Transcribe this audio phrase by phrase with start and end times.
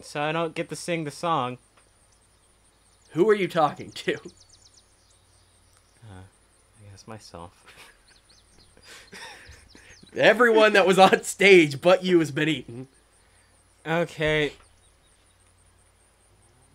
[0.00, 1.58] So I don't get to sing the song.
[3.10, 4.16] Who are you talking to?
[6.10, 7.52] I guess myself.
[10.16, 12.88] Everyone that was on stage but you has been eaten.
[13.86, 14.52] Okay.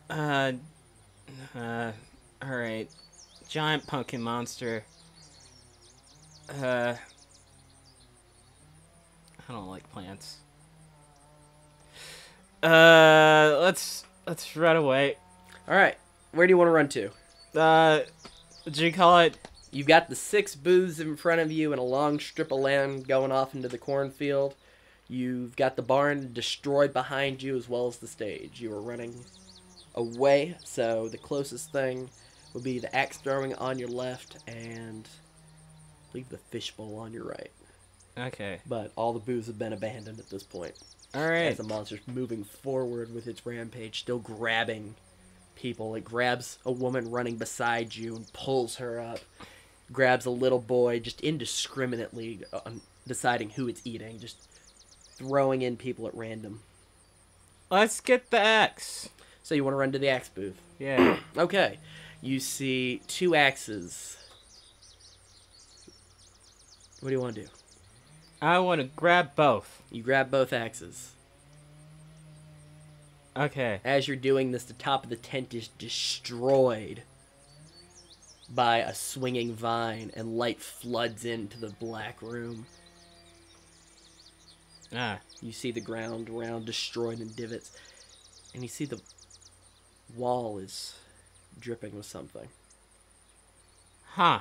[0.10, 0.54] Uh.
[1.56, 1.92] Uh.
[2.44, 2.90] Alright.
[3.48, 4.84] Giant pumpkin monster.
[6.62, 6.96] Uh.
[9.50, 10.38] I don't like plants.
[12.64, 13.58] Uh.
[13.62, 14.06] Let's.
[14.28, 15.18] Let's run away.
[15.68, 15.98] All right,
[16.34, 17.10] where do you want to run to?
[17.60, 18.02] Uh.
[18.64, 19.38] What do you call it?
[19.72, 23.08] You've got the six booths in front of you and a long strip of land
[23.08, 24.56] going off into the cornfield.
[25.08, 28.62] You've got the barn destroyed behind you as well as the stage.
[28.62, 29.16] You are running
[29.96, 32.10] away, so the closest thing
[32.54, 35.08] would be the axe throwing on your left and
[36.14, 37.52] leave the fishbowl on your right.
[38.20, 38.60] Okay.
[38.68, 40.74] But all the booths have been abandoned at this point.
[41.16, 41.46] Alright.
[41.46, 44.96] As the monster's moving forward with its rampage, still grabbing
[45.56, 45.96] people.
[45.96, 49.20] It grabs a woman running beside you and pulls her up.
[49.92, 52.60] Grabs a little boy, just indiscriminately uh,
[53.08, 54.38] deciding who it's eating, just
[55.16, 56.62] throwing in people at random.
[57.72, 59.10] Let's get the axe.
[59.42, 60.60] So you want to run to the axe booth?
[60.78, 61.18] Yeah.
[61.38, 61.80] Okay.
[62.22, 64.18] You see two axes.
[67.00, 67.48] What do you want to do?
[68.42, 69.82] I want to grab both.
[69.92, 71.12] You grab both axes.
[73.36, 73.82] Okay.
[73.84, 77.04] As you're doing this, the top of the tent is destroyed
[78.50, 82.66] by a swinging vine, and light floods into the black room.
[84.96, 85.20] Ah.
[85.42, 87.78] You see the ground around destroyed in divots,
[88.54, 89.02] and you see the
[90.16, 90.96] wall is
[91.60, 92.48] dripping with something.
[94.14, 94.40] Huh.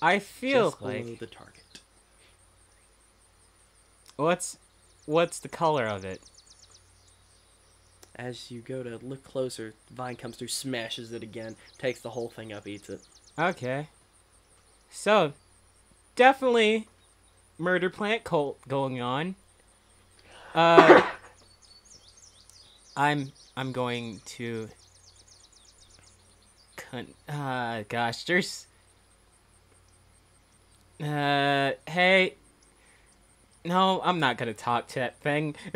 [0.00, 1.63] I feel just like the target.
[4.16, 4.58] What's
[5.06, 6.20] what's the color of it?
[8.16, 12.28] As you go to look closer, vine comes through, smashes it again, takes the whole
[12.28, 13.00] thing up, eats it.
[13.36, 13.88] Okay.
[14.88, 15.32] So,
[16.14, 16.86] definitely
[17.58, 19.34] murder plant cult going on.
[20.54, 21.02] Uh
[22.96, 24.68] I'm I'm going to
[26.76, 28.66] con- uh gosh, there's
[31.02, 32.34] uh hey
[33.64, 35.54] no, I'm not gonna talk to that thing.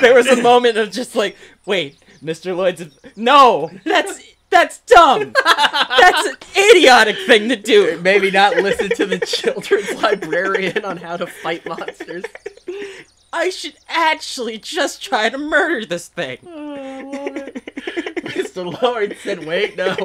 [0.00, 1.36] there was a moment of just like,
[1.66, 2.56] wait, Mr.
[2.56, 2.84] Lloyd's.
[3.16, 5.32] No, that's that's dumb.
[5.44, 8.00] That's an idiotic thing to do.
[8.00, 12.24] Maybe not listen to the children's librarian on how to fight monsters.
[13.32, 16.38] I should actually just try to murder this thing.
[16.46, 17.48] Oh,
[18.24, 18.82] Mr.
[18.82, 19.96] Lloyd said, wait, no.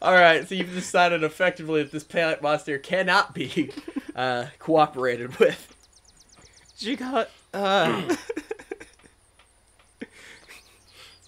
[0.00, 3.72] Alright, so you've decided effectively that this plant monster cannot be
[4.14, 5.74] uh, cooperated with.
[6.78, 8.14] You got uh.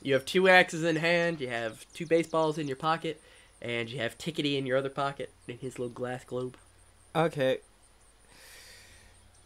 [0.02, 3.20] You have two axes in hand, you have two baseballs in your pocket,
[3.60, 6.56] and you have Tickety in your other pocket in his little glass globe.
[7.14, 7.58] Okay.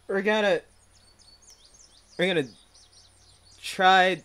[0.06, 0.60] We're gonna.
[2.18, 2.48] We're gonna
[3.60, 4.22] try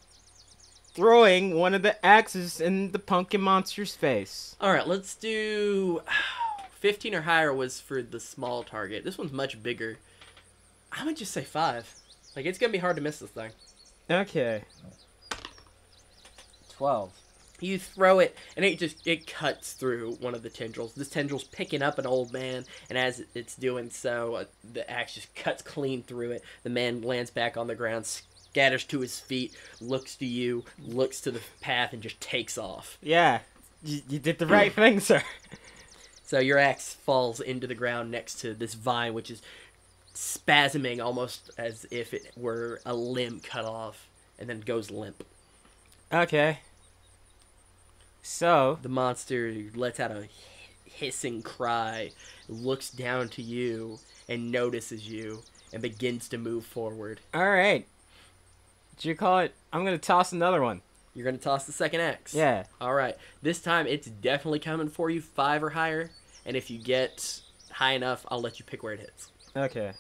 [0.94, 4.56] throwing one of the axes in the pumpkin monster's face.
[4.62, 6.02] Alright, let's do
[6.80, 9.04] 15 or higher was for the small target.
[9.04, 9.98] This one's much bigger.
[10.92, 11.96] I would just say 5.
[12.36, 13.52] Like, it's gonna be hard to miss this thing.
[14.10, 14.64] Okay.
[16.70, 17.12] Twelve.
[17.60, 20.94] You throw it, and it just it cuts through one of the tendrils.
[20.94, 25.16] This tendril's picking up an old man, and as it's doing so, uh, the axe
[25.16, 26.44] just cuts clean through it.
[26.64, 28.10] The man lands back on the ground,
[28.52, 32.98] scatters to his feet, looks to you, looks to the path, and just takes off.
[33.02, 33.40] Yeah,
[33.84, 35.24] you, you did the right thing, sir.
[36.24, 39.42] So your axe falls into the ground next to this vine, which is
[40.14, 44.08] spasming almost as if it were a limb cut off,
[44.38, 45.24] and then goes limp.
[46.14, 46.59] Okay.
[48.22, 50.28] So, The monster lets out a
[50.86, 52.12] hissing cry,
[52.48, 55.41] looks down to you, and notices you,
[55.73, 57.22] and begins to move forward.
[57.34, 57.88] all right.
[58.99, 59.55] Did you call it?
[59.73, 60.81] I'm gonna toss another one.
[61.16, 62.35] You're gonna toss the second axe.
[62.35, 62.66] Yeah.
[62.79, 63.16] All right.
[63.41, 66.11] This time it's definitely coming for you, five or higher.
[66.46, 67.41] And if you get
[67.72, 69.31] high enough, I'll let you pick where it hits.
[69.55, 69.93] Okay.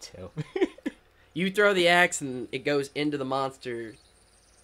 [0.00, 0.30] Two.
[1.36, 3.94] You throw the axe and it goes into the monster,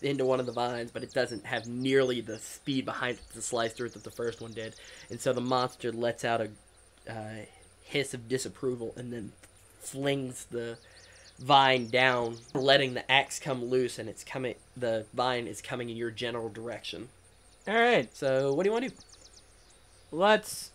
[0.00, 3.42] into one of the vines, but it doesn't have nearly the speed behind it to
[3.42, 4.74] slice through it that the first one did.
[5.10, 6.48] And so the monster lets out a
[7.12, 7.44] uh,
[7.82, 9.32] hiss of disapproval and then
[9.80, 10.78] flings the
[11.38, 14.54] vine down, letting the axe come loose, and it's coming.
[14.76, 17.08] The vine is coming in your general direction.
[17.66, 18.14] all right.
[18.16, 18.96] So what do you want to do?
[20.12, 20.70] let's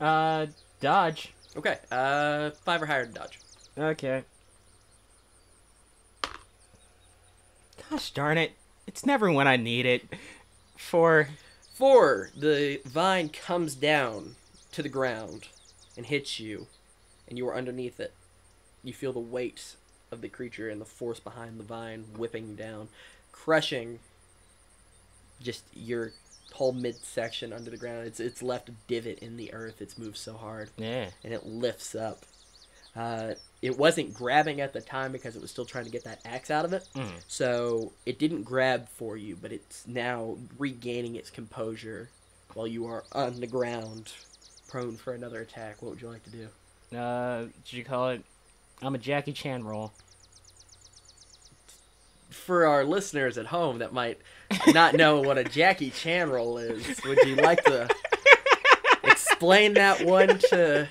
[0.00, 0.46] uh
[0.80, 1.32] dodge.
[1.56, 1.78] Okay.
[1.90, 3.38] Uh, five or higher to dodge.
[3.76, 4.22] Okay.
[7.90, 8.52] Gosh darn it.
[8.86, 10.04] It's never when I need it.
[10.76, 11.28] For
[11.74, 14.36] Four, the vine comes down
[14.72, 15.48] to the ground
[15.96, 16.66] and hits you,
[17.26, 18.12] and you are underneath it.
[18.82, 19.76] You feel the weight
[20.10, 22.88] of the creature and the force behind the vine whipping down,
[23.32, 24.00] crushing
[25.40, 26.12] just your
[26.54, 28.06] whole midsection under the ground.
[28.06, 29.80] It's it's left a divot in the earth.
[29.80, 31.10] It's moved so hard, yeah.
[31.24, 32.24] and it lifts up.
[32.96, 36.20] Uh, it wasn't grabbing at the time because it was still trying to get that
[36.24, 36.88] axe out of it.
[36.96, 37.12] Mm.
[37.28, 42.10] So it didn't grab for you, but it's now regaining its composure
[42.54, 44.12] while you are on the ground,
[44.68, 45.82] prone for another attack.
[45.82, 46.48] What would you like to do?
[46.96, 48.24] Uh did you call it
[48.82, 49.92] I'm a Jackie Chan roll.
[52.30, 54.18] For our listeners at home that might
[54.68, 57.88] not know what a Jackie Chan roll is, would you like to
[59.04, 60.88] explain that one to,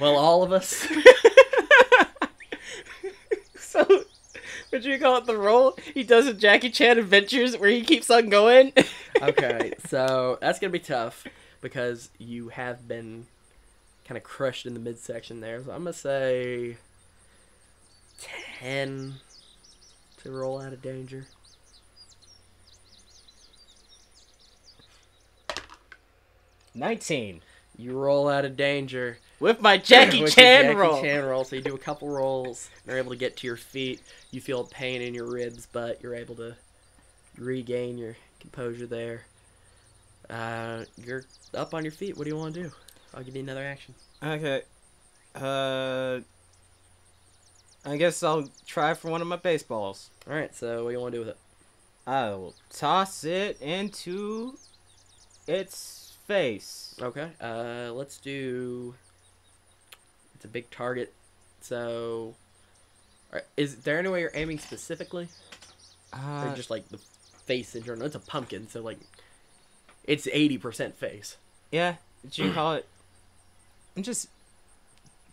[0.00, 0.86] well, all of us?
[3.58, 4.04] So
[4.70, 5.76] would you call it the roll?
[5.92, 8.72] He does a Jackie Chan adventures where he keeps on going.
[9.20, 11.26] Okay, so that's gonna be tough
[11.60, 13.26] because you have been
[14.06, 15.62] kind of crushed in the midsection there.
[15.62, 16.76] So I'm gonna say
[18.58, 19.14] ten
[20.22, 21.26] to roll out of danger.
[26.74, 27.40] Nineteen.
[27.76, 29.18] You roll out of danger.
[29.40, 31.00] With my Jackie with Chan Jackie roll.
[31.02, 31.44] Chan roll.
[31.44, 32.70] So you do a couple rolls.
[32.84, 34.00] And are able to get to your feet.
[34.30, 36.56] You feel pain in your ribs, but you're able to
[37.36, 39.24] regain your composure there.
[40.30, 41.24] Uh, you're
[41.54, 42.16] up on your feet.
[42.16, 42.72] What do you want to do?
[43.16, 43.94] I'll give you another action.
[44.22, 44.62] Okay.
[45.34, 46.20] Uh
[47.84, 50.10] I guess I'll try for one of my baseballs.
[50.28, 50.54] All right.
[50.54, 51.38] So what do you want to do with it?
[52.06, 54.56] I will toss it into
[55.48, 56.96] its face.
[57.00, 57.30] Okay.
[57.40, 58.94] Uh, let's do.
[60.34, 61.12] It's a big target,
[61.60, 62.34] so.
[63.56, 65.28] Is there any way you're aiming specifically,
[66.12, 66.98] or Uh, just like the
[67.44, 68.06] face in general?
[68.06, 68.98] It's a pumpkin, so like,
[70.04, 71.36] it's eighty percent face.
[71.72, 72.86] yeah, did you call it?
[73.96, 74.28] I'm just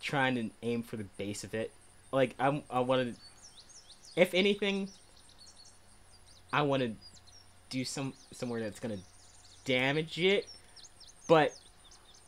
[0.00, 1.72] trying to aim for the base of it.
[2.12, 3.20] Like I'm, I want to.
[4.16, 4.88] If anything,
[6.52, 6.92] I want to
[7.68, 8.98] do some somewhere that's gonna
[9.64, 10.46] damage it,
[11.26, 11.52] but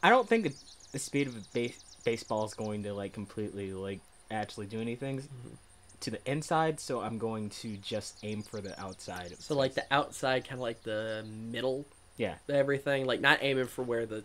[0.02, 0.54] I don't think the,
[0.92, 4.00] the speed of a base, baseball is going to like completely like
[4.30, 5.22] actually do anything
[6.00, 6.80] to the inside.
[6.80, 9.34] So I'm going to just aim for the outside.
[9.38, 11.84] So like the outside, kind of like the middle,
[12.16, 13.06] yeah, everything.
[13.06, 14.24] Like not aiming for where the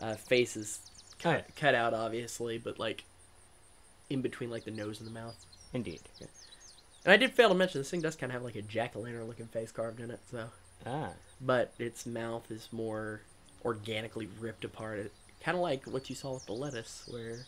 [0.00, 0.80] uh, face is
[1.24, 3.04] oh, yeah, cut out, obviously, but like
[4.08, 5.46] in between like the nose and the mouth.
[5.72, 6.00] indeed.
[7.04, 8.94] And I did fail to mention this thing does kind of have like a jack
[8.94, 10.50] o' lantern looking face carved in it, so.
[10.86, 13.22] Ah, but its mouth is more
[13.64, 14.98] organically ripped apart.
[14.98, 17.46] It kind of like what you saw with the lettuce, where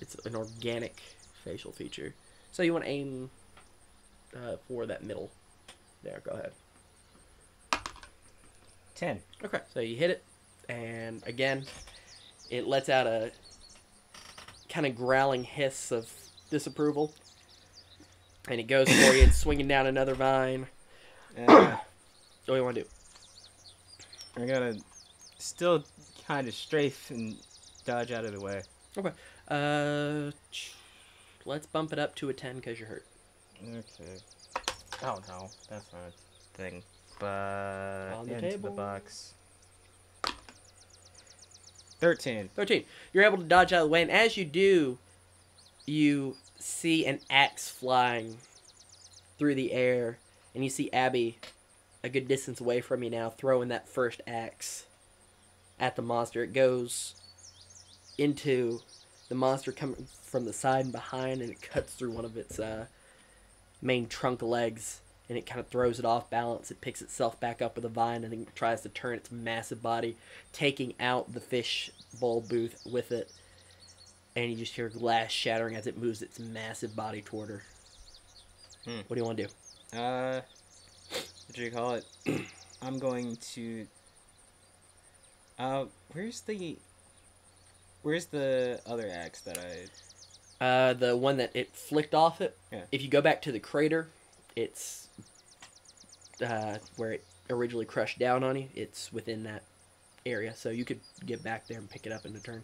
[0.00, 1.00] it's an organic
[1.44, 2.14] facial feature.
[2.52, 3.30] So you want to aim
[4.34, 5.30] uh, for that middle.
[6.02, 6.52] There, go ahead.
[8.94, 9.20] ten.
[9.44, 10.22] Okay, so you hit it,
[10.68, 11.64] and again,
[12.50, 13.30] it lets out a
[14.68, 16.12] kind of growling hiss of
[16.50, 17.12] disapproval,
[18.48, 19.22] and it goes for you.
[19.22, 20.66] It's swinging down another vine.
[21.36, 21.76] Uh,
[22.46, 22.88] What do you want to do?
[24.42, 24.78] I gotta
[25.38, 25.84] still
[26.26, 27.36] kind of strafe and
[27.84, 28.62] dodge out of the way.
[28.96, 29.10] Okay.
[29.48, 30.30] Uh,
[31.44, 33.04] let's bump it up to a ten because you're hurt.
[33.62, 34.22] Okay.
[35.02, 36.82] Oh no, that's not a thing.
[37.20, 38.70] But into table.
[38.70, 39.34] the box.
[41.98, 42.50] Thirteen.
[42.54, 42.84] 13.
[43.12, 44.98] You're able to dodge out of the way, and as you do,
[45.86, 48.36] you see an axe flying
[49.38, 50.18] through the air,
[50.54, 51.38] and you see Abby
[52.02, 54.86] a good distance away from you now throwing that first axe
[55.80, 56.44] at the monster.
[56.44, 57.14] It goes
[58.16, 58.80] into
[59.28, 62.58] the monster coming from the side and behind, and it cuts through one of its
[62.58, 62.86] uh,
[63.82, 66.70] main trunk legs, and it kind of throws it off balance.
[66.70, 69.82] It picks itself back up with a vine, and then tries to turn its massive
[69.82, 70.16] body
[70.52, 73.30] taking out the fish bowl booth with it.
[74.34, 77.62] And you just hear glass shattering as it moves its massive body toward her.
[78.84, 79.00] Hmm.
[79.06, 79.98] What do you want to do?
[79.98, 80.40] Uh,
[81.10, 82.04] what do you call it?
[82.82, 83.86] I'm going to.
[85.58, 86.76] Uh, where's the?
[88.02, 90.64] Where's the other axe that I?
[90.64, 92.56] Uh, the one that it flicked off it.
[92.72, 92.82] Yeah.
[92.92, 94.08] If you go back to the crater,
[94.58, 95.06] it's
[96.44, 98.68] uh, where it originally crushed down on you.
[98.74, 99.62] It's within that
[100.26, 102.62] area, so you could get back there and pick it up in a turn.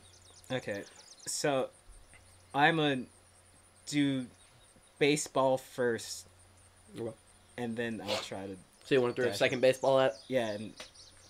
[0.52, 0.82] Okay,
[1.26, 1.68] so
[2.54, 3.04] I'm gonna
[3.86, 4.26] do
[4.98, 6.26] baseball first,
[7.56, 10.16] and then I'll try to So you want to throw a second baseball at?
[10.28, 10.72] Yeah, and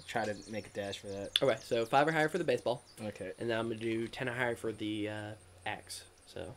[0.08, 1.30] try to make a dash for that.
[1.42, 3.32] Okay, so five or higher for the baseball, Okay.
[3.38, 5.30] and then I'm gonna do ten or higher for the uh,
[5.66, 6.04] axe.
[6.26, 6.54] So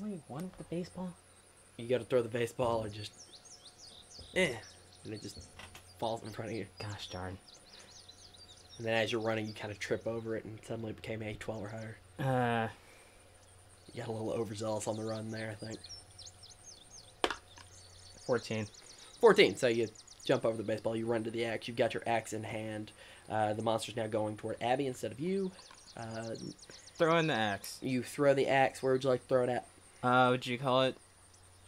[0.00, 1.12] Really, one with the baseball?
[1.78, 3.12] you got to throw the baseball or just,
[4.36, 4.52] eh,
[5.04, 5.38] and it just
[5.98, 6.66] falls in front of you.
[6.80, 7.36] Gosh darn.
[8.78, 11.22] And then as you're running, you kind of trip over it, and suddenly it became
[11.22, 11.96] a twelve or higher.
[12.18, 12.68] Uh,
[13.92, 15.78] You got a little overzealous on the run there, I think.
[18.26, 18.66] 14.
[19.20, 19.56] 14.
[19.56, 19.88] So you
[20.24, 21.66] jump over the baseball, you run to the axe.
[21.68, 22.92] You've got your axe in hand.
[23.28, 25.50] Uh, the monster's now going toward Abby instead of you.
[25.96, 26.34] Uh,
[26.96, 27.78] Throw in the axe.
[27.82, 28.82] you throw the axe.
[28.82, 29.66] Where would you like to throw it at?
[30.02, 30.96] Uh, would you call it?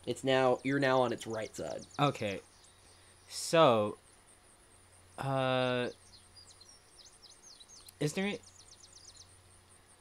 [0.06, 1.82] It's now you're now on its right side.
[1.98, 2.40] Okay.
[3.28, 3.96] So,
[5.18, 5.88] uh,
[8.00, 8.32] is there?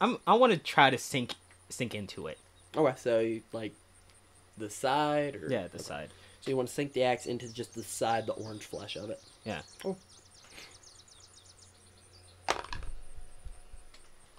[0.01, 0.17] I'm.
[0.27, 1.35] I want to try to sink
[1.69, 2.37] sink into it.
[2.75, 3.73] Okay, so you, like
[4.57, 6.09] the side, or Yeah, the side.
[6.41, 9.09] So you want to sink the axe into just the side, the orange flesh of
[9.09, 9.21] it.
[9.45, 9.61] Yeah.
[9.85, 9.95] Oh.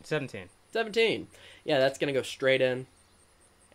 [0.02, 0.50] Seventeen.
[0.72, 1.28] 17.
[1.64, 2.86] Yeah, that's going to go straight in.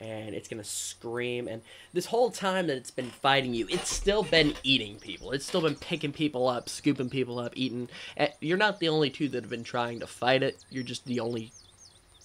[0.01, 1.47] And it's to scream.
[1.49, 1.61] And
[1.93, 5.31] this whole time that it's been fighting you, it's still been eating people.
[5.31, 7.89] It's still been picking people up, scooping people up, eating.
[8.15, 10.63] Eh, You're not the only two that have been trying to fight it.
[10.69, 11.51] You're just the only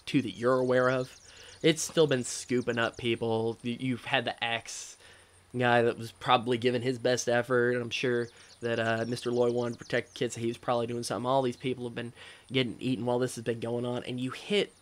[0.07, 1.17] two that you're aware of.
[1.63, 3.59] It's still been scooping up people.
[3.63, 4.97] You- You've had the axe
[5.57, 7.75] guy that was probably giving his best effort.
[7.81, 8.29] I'm sure
[8.61, 9.33] that uh, Mr.
[9.33, 10.35] Lloyd wanted to protect kids.
[10.37, 11.27] So he was probably doing something.
[11.27, 12.13] All these people have been
[12.53, 14.73] getting eaten while this has been going on, and you hit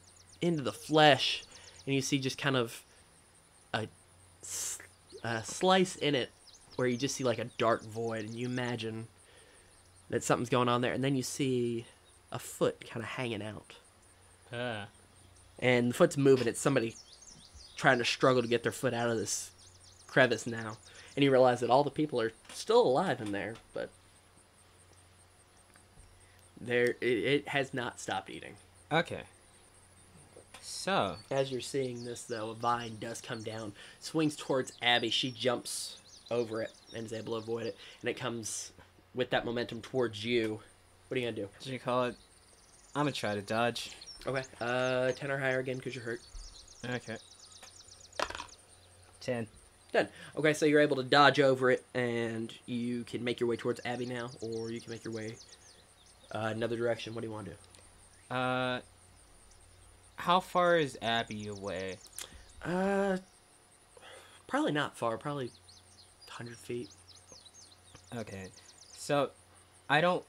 [0.41, 1.43] into the flesh,
[1.87, 2.83] and you see just kind of
[5.25, 6.31] a slice in it
[6.77, 9.07] where you just see like a dark void, and you imagine
[10.11, 11.87] that something's going on there, and then you see
[12.33, 13.75] a foot kind of hanging out,
[14.53, 14.87] Uh,
[15.59, 16.49] and the foot's moving.
[16.49, 16.97] It's somebody
[17.77, 19.51] trying to struggle to get their foot out of this
[20.07, 20.77] crevice now,
[21.15, 23.91] and you realize that all the people are still alive in there, but
[26.61, 28.55] there it, it has not stopped eating.
[28.91, 29.23] okay.
[30.64, 35.11] So, As you're seeing this, though, a vine does come down, swings towards Abby.
[35.11, 35.97] She jumps
[36.31, 38.71] over it and is able to avoid it, and it comes
[39.12, 40.61] with that momentum towards you.
[41.09, 41.42] What are you gonna do?
[41.42, 42.14] what do you call it?
[42.95, 43.90] I'm gonna try to dodge.
[44.25, 46.21] Okay, uh, ten or higher again because you're hurt.
[46.88, 47.16] Okay.
[49.21, 49.49] Ten.
[49.92, 50.09] Done.
[50.37, 53.81] Okay, so you're able to dodge over it, and you can make your way towards
[53.85, 55.35] Abby now, or you can make your way
[56.33, 57.14] uh, another direction.
[57.14, 58.35] What do you want to do?
[58.35, 58.81] Uh,
[60.16, 61.97] how far is Abby away?
[62.64, 63.19] Uh,
[64.47, 65.16] probably not far.
[65.19, 65.50] Probably
[66.28, 66.88] hundred feet.
[68.16, 68.49] Okay,
[68.97, 69.31] so
[69.88, 70.25] I don't,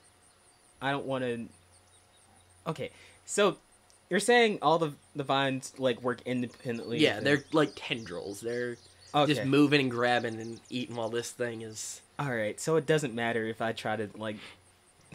[0.82, 1.48] I don't want to.
[2.68, 2.92] Okay,
[3.26, 3.58] so
[4.10, 7.00] you're saying all the the vines like work independently?
[7.00, 7.54] Yeah, they're it?
[7.54, 8.42] like tendrils.
[8.42, 8.78] They're
[9.14, 9.34] okay.
[9.34, 12.02] just moving and grabbing and eating while this thing is.
[12.20, 14.38] All right, so it doesn't matter if I try to like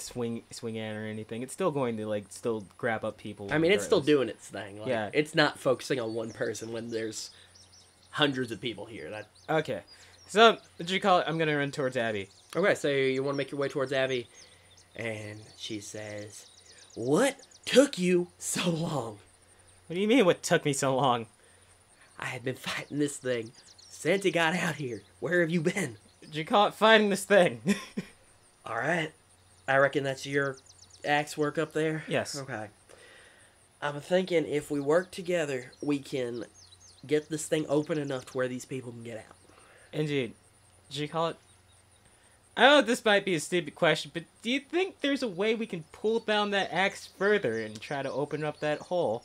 [0.01, 1.43] swing swing in or anything.
[1.43, 3.49] It's still going to like still grab up people.
[3.53, 4.79] I mean, it's still doing its thing.
[4.81, 5.11] Like, Yeah.
[5.13, 7.31] it's not focusing on one person when there's
[8.11, 9.11] hundreds of people here.
[9.11, 9.83] That Okay,
[10.29, 11.25] so what do you call it?
[11.29, 12.29] I'm gonna run towards Abby.
[12.57, 12.75] okay.
[12.75, 14.27] So you want to make your way towards Abby,
[14.97, 16.47] and she says,
[16.95, 19.19] "What took you so long?
[19.87, 20.25] What do you mean?
[20.27, 21.27] What took me so long?
[22.19, 23.53] I had been fighting this thing
[24.05, 25.03] it got out here.
[25.21, 27.61] Where have you been?" Did you call it fighting this thing?
[28.67, 29.13] All right,
[29.69, 30.57] I reckon that's your
[31.05, 32.03] axe work up there.
[32.09, 32.37] Yes.
[32.37, 32.69] Okay.
[33.83, 36.47] I'm thinking if we work together, we can
[37.07, 39.37] get this thing open enough to where these people can get out.
[39.93, 40.33] Indeed.
[40.91, 41.37] Did you call it?
[42.57, 45.55] I know this might be a stupid question, but do you think there's a way
[45.55, 49.23] we can pull down that axe further and try to open up that hole?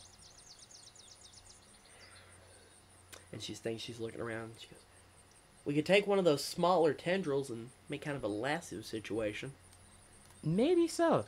[3.32, 4.52] And she's thinking, she's looking around.
[4.60, 4.78] She goes,
[5.66, 9.54] "We could take one of those smaller tendrils and make kind of a lasso situation."
[10.44, 11.26] Maybe so.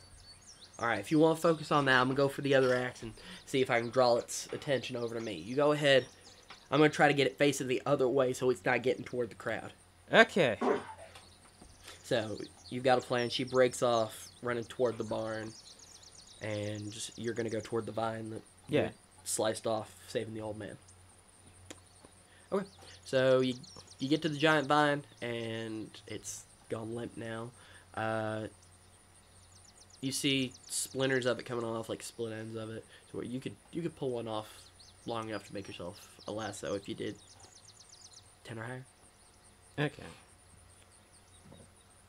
[0.78, 2.74] All right, if you want to focus on that, I'm gonna go for the other
[2.76, 3.14] axe and
[3.46, 5.32] see if I can draw its attention over to me.
[5.34, 6.04] You go ahead.
[6.70, 9.30] I'm gonna try to get it facing the other way so it's not getting toward
[9.30, 9.72] the crowd.
[10.12, 10.58] Okay.
[12.02, 13.30] So you've got a plan.
[13.30, 15.52] She breaks off, running toward the barn,
[16.42, 18.90] and you're gonna go toward the vine that Yeah.
[19.24, 20.76] sliced off, saving the old man.
[22.52, 22.66] Okay,
[23.04, 23.54] so you
[23.98, 27.50] you get to the giant vine, and it's gone limp now.
[27.94, 28.48] Uh,
[30.06, 33.40] you see splinters of it coming off, like split ends of it, so where you
[33.40, 34.48] could you could pull one off
[35.04, 37.16] long enough to make yourself a lasso if you did
[38.44, 38.86] ten or higher.
[39.78, 40.02] Okay.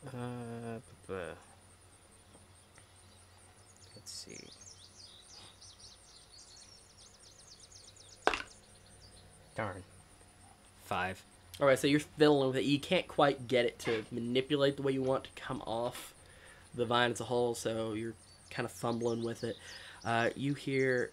[0.07, 1.13] Uh, bu-
[3.95, 4.37] let's see.
[9.55, 9.83] Darn.
[10.85, 11.21] Five.
[11.59, 12.65] All right, so you're fiddling with it.
[12.65, 16.13] You can't quite get it to manipulate the way you want to come off
[16.77, 18.13] the vine as a whole, so you're
[18.49, 19.57] kind of fumbling with it.
[20.05, 21.11] Uh, you hear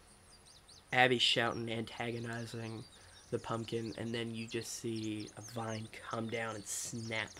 [0.92, 2.84] Abby shouting, antagonizing
[3.30, 7.30] the pumpkin, and then you just see a vine come down and snap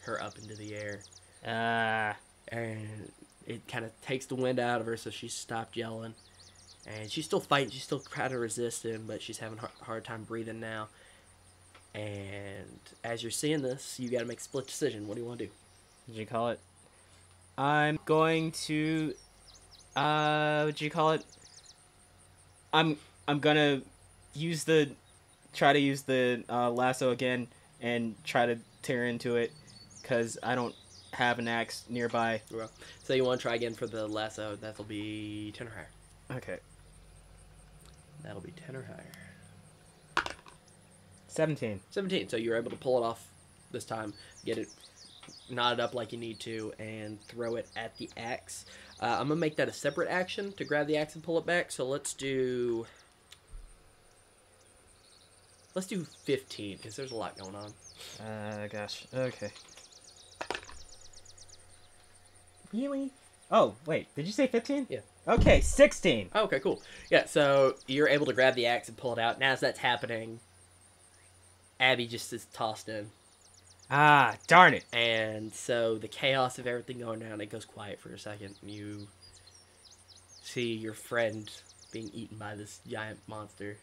[0.00, 1.00] her up into the air.
[1.46, 2.16] Ah.
[2.48, 3.12] and
[3.46, 6.14] it kind of takes the wind out of her, so she stopped yelling.
[6.86, 7.70] And she's still fighting.
[7.70, 10.88] She's still trying to resist him, but she's having a hard, hard time breathing now.
[11.94, 15.06] And as you're seeing this, you got to make a split decision.
[15.06, 15.52] What do you want to do?
[16.08, 16.60] Did you call it?
[17.58, 19.14] I'm going to.
[19.96, 21.24] Uh, what do you call it?
[22.72, 22.96] I'm
[23.26, 23.82] I'm gonna
[24.32, 24.90] use the,
[25.52, 27.48] try to use the uh, lasso again
[27.80, 29.50] and try to tear into it,
[30.04, 30.74] cause I don't
[31.12, 32.42] have an axe nearby.
[33.02, 34.56] So you want to try again for the lasso?
[34.56, 36.38] That'll be ten or higher.
[36.38, 36.58] Okay.
[38.22, 40.34] That'll be ten or higher.
[41.26, 41.80] Seventeen.
[41.90, 42.28] Seventeen.
[42.28, 43.26] So you're able to pull it off
[43.72, 44.14] this time.
[44.44, 44.68] Get it
[45.50, 48.64] knotted up like you need to, and throw it at the axe.
[49.00, 51.46] Uh, I'm gonna make that a separate action to grab the axe and pull it
[51.46, 51.70] back.
[51.70, 52.86] So let's do.
[55.74, 58.26] Let's do 15 because there's a lot going on.
[58.26, 59.06] Uh, gosh.
[59.14, 59.50] Okay.
[62.72, 63.12] Really?
[63.50, 64.14] Oh, wait.
[64.14, 64.86] Did you say 15?
[64.90, 65.00] Yeah.
[65.26, 66.30] Okay, 16.
[66.34, 66.82] Oh, okay, cool.
[67.10, 69.38] Yeah, so you're able to grab the axe and pull it out.
[69.38, 70.40] Now, as that's happening,
[71.80, 73.10] Abby just is tossed in.
[73.90, 74.84] Ah, darn it.
[74.92, 78.56] And so the chaos of everything going down, it goes quiet for a second.
[78.60, 79.08] And you
[80.42, 81.50] see your friend
[81.90, 83.78] being eaten by this giant monster.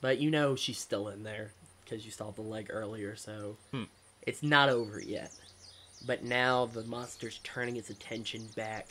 [0.00, 1.52] But you know she's still in there
[1.84, 3.84] because you saw the leg earlier, so Hmm.
[4.22, 5.32] it's not over yet.
[6.06, 8.88] But now the monster's turning its attention back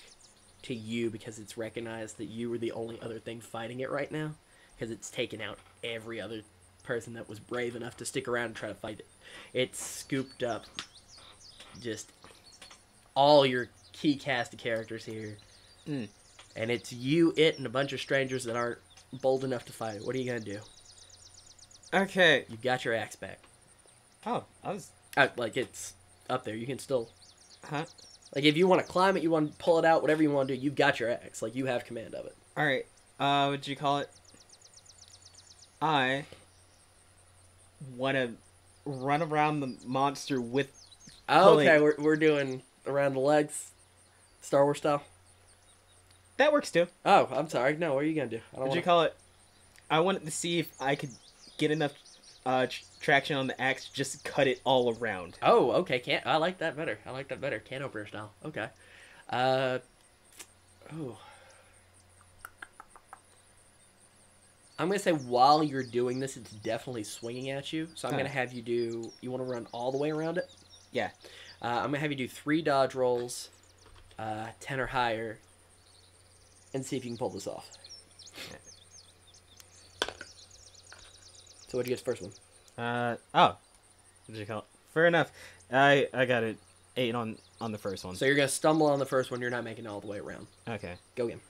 [0.64, 4.12] to you because it's recognized that you were the only other thing fighting it right
[4.12, 4.34] now
[4.76, 6.42] because it's taken out every other
[6.84, 9.08] person that was brave enough to stick around and try to fight it.
[9.54, 10.66] It's scooped up
[11.82, 12.12] just
[13.16, 15.38] all your key cast of characters here.
[15.88, 16.08] Mm.
[16.56, 18.80] And it's you, it, and a bunch of strangers that aren't
[19.22, 20.06] bold enough to fight it.
[20.06, 20.60] What are you going to do?
[21.94, 22.46] Okay.
[22.50, 23.40] You got your axe back.
[24.26, 24.90] Oh, I was.
[25.18, 25.94] Uh, like, it's
[26.30, 26.56] up there.
[26.56, 27.10] You can still.
[27.64, 27.86] Huh?
[28.36, 30.32] Like, if you want to climb it, you want to pull it out, whatever you
[30.32, 31.42] want to do, you've got your axe.
[31.42, 32.36] Like, you have command of it.
[32.58, 32.86] Alright.
[33.20, 34.10] Uh, what'd you call it?
[35.82, 36.26] I
[37.96, 38.32] want to
[38.86, 40.70] run around the monster with.
[41.30, 43.72] Oh, okay, we're, we're doing around the legs,
[44.42, 45.04] Star Wars style.
[46.38, 46.88] That works too.
[47.06, 47.78] Oh, I'm sorry.
[47.78, 48.44] No, what are you going to do?
[48.54, 48.86] I don't What'd you wanna...
[48.86, 49.16] call it?
[49.90, 51.12] I wanted to see if I could
[51.58, 51.94] get enough
[52.46, 55.38] uh, tr- traction on the axe to just cut it all around.
[55.42, 56.00] Oh, okay.
[56.00, 56.98] Can't I like that better?
[57.06, 57.60] I like that better.
[57.60, 58.32] Can opener style.
[58.44, 58.68] Okay.
[59.30, 59.80] Uh.
[60.92, 61.18] Oh.
[64.80, 67.90] I'm gonna say while you're doing this, it's definitely swinging at you.
[67.96, 68.20] So I'm Huh.
[68.22, 69.12] gonna have you do.
[69.22, 70.50] You want to run all the way around it?
[70.92, 71.12] Yeah.
[71.62, 73.50] Uh, I'm gonna have you do three dodge rolls,
[74.20, 75.40] uh, ten or higher,
[76.74, 77.70] and see if you can pull this off.
[81.68, 82.32] So what'd you get the first one?
[82.78, 83.58] Uh oh.
[84.26, 84.66] What'd you call it?
[84.94, 85.32] Fair enough.
[85.72, 86.58] I I got it
[86.98, 88.16] eight on on the first one.
[88.16, 89.40] So you're gonna stumble on the first one.
[89.42, 90.48] You're not making it all the way around.
[90.68, 90.96] okay.
[91.16, 91.42] Go again.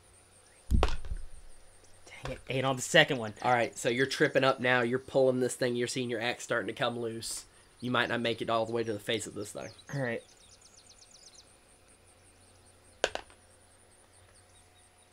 [2.49, 3.33] Eight on the second one.
[3.41, 4.81] All right, so you're tripping up now.
[4.81, 5.75] You're pulling this thing.
[5.75, 7.45] You're seeing your axe starting to come loose.
[7.81, 9.69] You might not make it all the way to the face of this thing.
[9.93, 10.23] All right.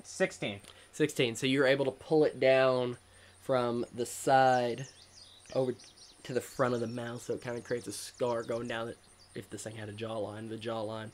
[0.05, 0.61] Sixteen.
[0.93, 1.37] 16.
[1.37, 2.99] So you're able to pull it down
[3.41, 4.87] from the side
[5.55, 5.75] over
[6.25, 8.89] to the front of the mouth, so it kind of creates a scar going down
[8.89, 8.99] it.
[9.35, 11.11] If this thing had a jawline, the jawline,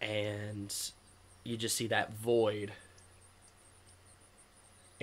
[0.00, 0.74] and
[1.44, 2.72] you just see that void,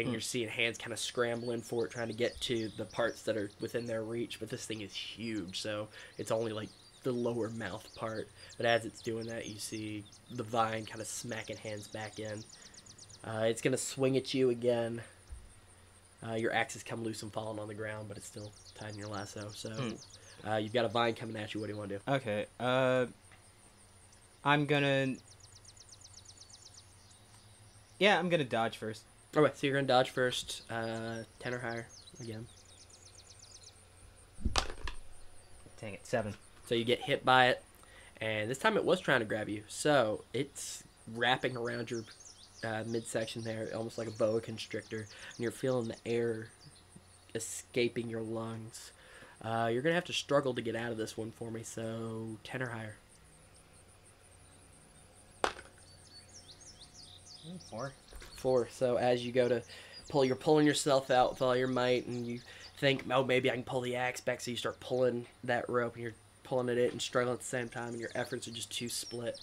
[0.02, 0.14] and Hmm.
[0.14, 3.38] you're seeing hands kind of scrambling for it, trying to get to the parts that
[3.38, 4.40] are within their reach.
[4.40, 5.88] But this thing is huge, so
[6.18, 6.70] it's only like
[7.04, 8.28] the lower mouth part.
[8.58, 12.44] But as it's doing that, you see the vine kind of smacking hands back in.
[13.24, 15.02] Uh, it's gonna swing at you again.
[16.28, 18.94] Uh, your axe has come loose and fallen on the ground, but it's still tied
[18.94, 19.50] in your lasso.
[19.56, 20.48] So Hmm.
[20.48, 21.60] uh, you've got a vine coming at you.
[21.60, 22.12] What do you want to do?
[22.14, 22.46] Okay.
[22.60, 23.08] Uh,
[24.44, 25.16] I'm gonna.
[28.00, 29.04] Yeah, I'm gonna dodge first.
[29.34, 30.64] All right, so you're gonna dodge first.
[30.70, 31.88] Uh, ten or higher
[32.20, 32.48] again.
[35.80, 36.34] Dang it, seven.
[36.68, 37.64] So you get hit by it,
[38.20, 39.64] and this time it was trying to grab you.
[39.70, 40.84] So it's
[41.16, 42.04] wrapping around your
[42.62, 46.50] uh, midsection there, almost like a boa constrictor, and you're feeling the air
[47.34, 48.92] escaping your lungs.
[49.42, 51.64] Uh, you're gonna have to struggle to get out of this one for me.
[51.64, 52.98] So ten or higher.
[57.70, 57.94] Four.
[58.42, 58.70] Four.
[58.72, 59.62] So as you go to
[60.10, 62.40] pull, you're pulling yourself out with all your might, and you
[62.78, 64.42] think, oh, maybe I can pull the axe back.
[64.42, 67.46] So you start pulling that rope, and you're pulling at it and struggling at the
[67.46, 69.40] same time, and your efforts are just too split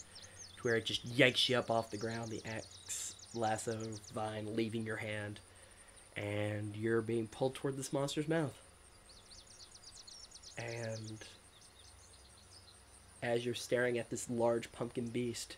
[0.56, 2.30] to where it just yanks you up off the ground.
[2.30, 3.78] The axe lasso
[4.12, 5.38] vine leaving your hand,
[6.16, 8.58] and you're being pulled toward this monster's mouth.
[10.58, 11.24] And
[13.22, 15.56] as you're staring at this large pumpkin beast,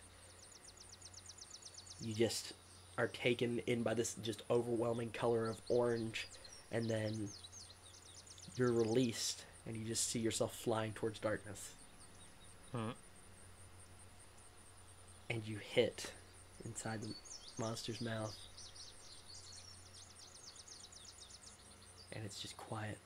[1.99, 2.53] you just
[3.01, 6.27] are taken in by this just overwhelming color of orange,
[6.71, 7.29] and then
[8.55, 11.71] you're released, and you just see yourself flying towards darkness.
[12.71, 12.93] Huh.
[15.31, 16.11] And you hit
[16.63, 17.09] inside the
[17.57, 18.35] monster's mouth.
[22.13, 22.99] And it's just quiet.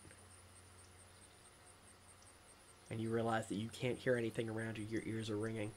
[2.92, 5.72] And you realize that you can't hear anything around you, your ears are ringing.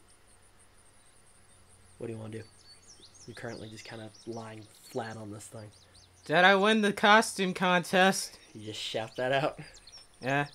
[1.98, 2.44] What do you want to do?
[3.28, 5.70] You're currently just kind of lying flat on this thing.
[6.24, 8.38] Did I win the costume contest?
[8.54, 9.60] You just shout that out.
[10.22, 10.46] Yeah.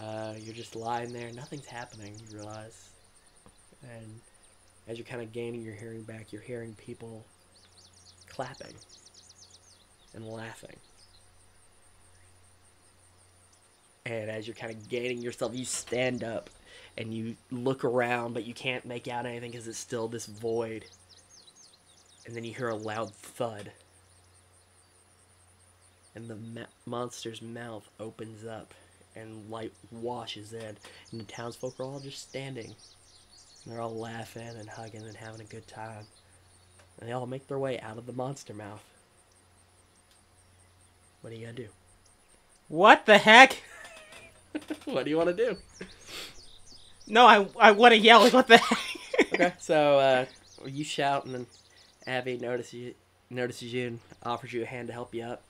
[0.00, 2.88] Uh, you're just lying there, nothing's happening, you realize.
[3.82, 4.20] And
[4.88, 7.24] as you're kind of gaining your hearing back, you're hearing people
[8.26, 8.74] clapping
[10.14, 10.76] and laughing.
[14.06, 16.50] And as you're kind of gaining yourself, you stand up
[16.96, 20.86] and you look around, but you can't make out anything because it's still this void.
[22.26, 23.72] And then you hear a loud thud.
[26.14, 28.72] And the ma- monster's mouth opens up
[29.16, 30.76] and light washes in.
[31.10, 32.74] And the townsfolk are all just standing.
[33.64, 36.06] And they're all laughing and hugging and having a good time.
[36.98, 38.84] And they all make their way out of the monster mouth.
[41.20, 41.68] What are you gonna do?
[42.68, 43.62] What the heck?
[44.84, 45.56] what do you want to do?
[47.06, 48.28] No, I I want to yell.
[48.30, 48.78] What the heck?
[49.32, 50.26] Okay, so uh,
[50.66, 51.46] you shout, and then
[52.06, 52.94] Abby notices you,
[53.30, 55.42] notices you and offers you a hand to help you up.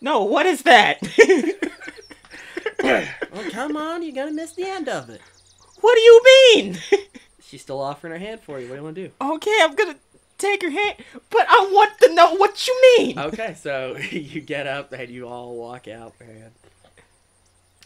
[0.00, 0.98] No, what is that?
[2.82, 5.20] Well, come on, you're gonna miss the end of it.
[5.80, 6.22] what do you
[6.54, 6.78] mean?
[7.42, 8.68] She's still offering her hand for you.
[8.68, 9.12] What do you want to do?
[9.20, 9.96] okay, I'm gonna
[10.38, 10.96] take her hand,
[11.30, 13.18] but I want to know what you mean.
[13.18, 16.50] Okay, so you get up and you all walk out, and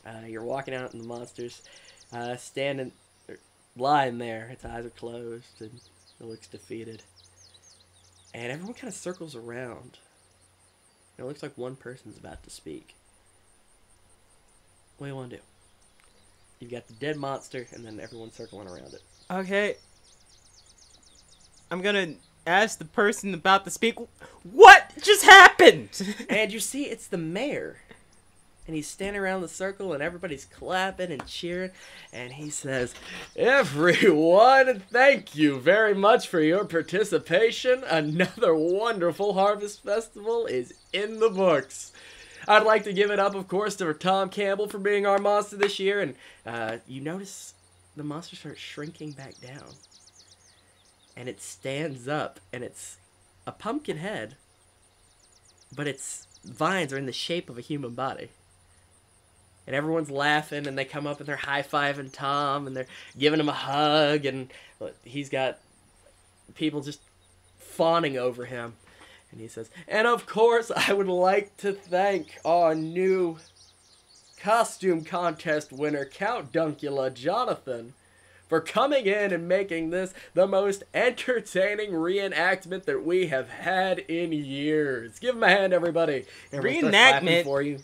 [0.07, 1.63] uh, you're walking out, and the monster's
[2.13, 2.93] uh, standing,
[3.29, 3.39] er,
[3.77, 4.49] lying there.
[4.51, 5.73] Its eyes are closed, and
[6.21, 7.03] it looks defeated.
[8.35, 9.99] And everyone kind of circles around.
[11.17, 12.97] And it looks like one person's about to speak.
[14.99, 15.43] What do you want to do?
[16.59, 19.03] You've got the dead monster, and then everyone circling around it.
[19.31, 19.77] Okay.
[21.71, 22.15] I'm gonna
[22.47, 23.99] ask the person about to speak.
[24.43, 25.89] What just happened?
[26.29, 27.79] And you see, it's the mayor.
[28.67, 31.71] And he's standing around the circle, and everybody's clapping and cheering.
[32.13, 32.95] And he says,
[33.37, 37.85] Everyone, thank you very much for your participation.
[37.85, 41.93] Another wonderful Harvest Festival is in the books.
[42.49, 45.57] I'd like to give it up, of course, to Tom Campbell for being our monster
[45.57, 46.01] this year.
[46.01, 46.15] And
[46.47, 47.55] uh, you notice
[47.97, 49.75] the monster starts shrinking back down.
[51.17, 52.97] And it stands up, and it's
[53.47, 54.37] a pumpkin head
[55.75, 58.31] but its vines are in the shape of a human body.
[59.67, 62.87] And everyone's laughing, and they come up and they're high fiving Tom, and they're
[63.19, 64.53] giving him a hug, and
[65.05, 65.59] he's got
[66.55, 67.01] people just
[67.59, 68.75] fawning over him.
[69.31, 73.39] And he says, And of course, I would like to thank our new
[74.39, 77.95] costume contest winner, Count Dunkula Jonathan,
[78.49, 84.33] for coming in and making this the most entertaining reenactment that we have had in
[84.33, 85.19] years.
[85.19, 86.27] Give him a hand, everybody.
[86.53, 87.45] Everyone Reenactment?
[87.45, 87.79] for you.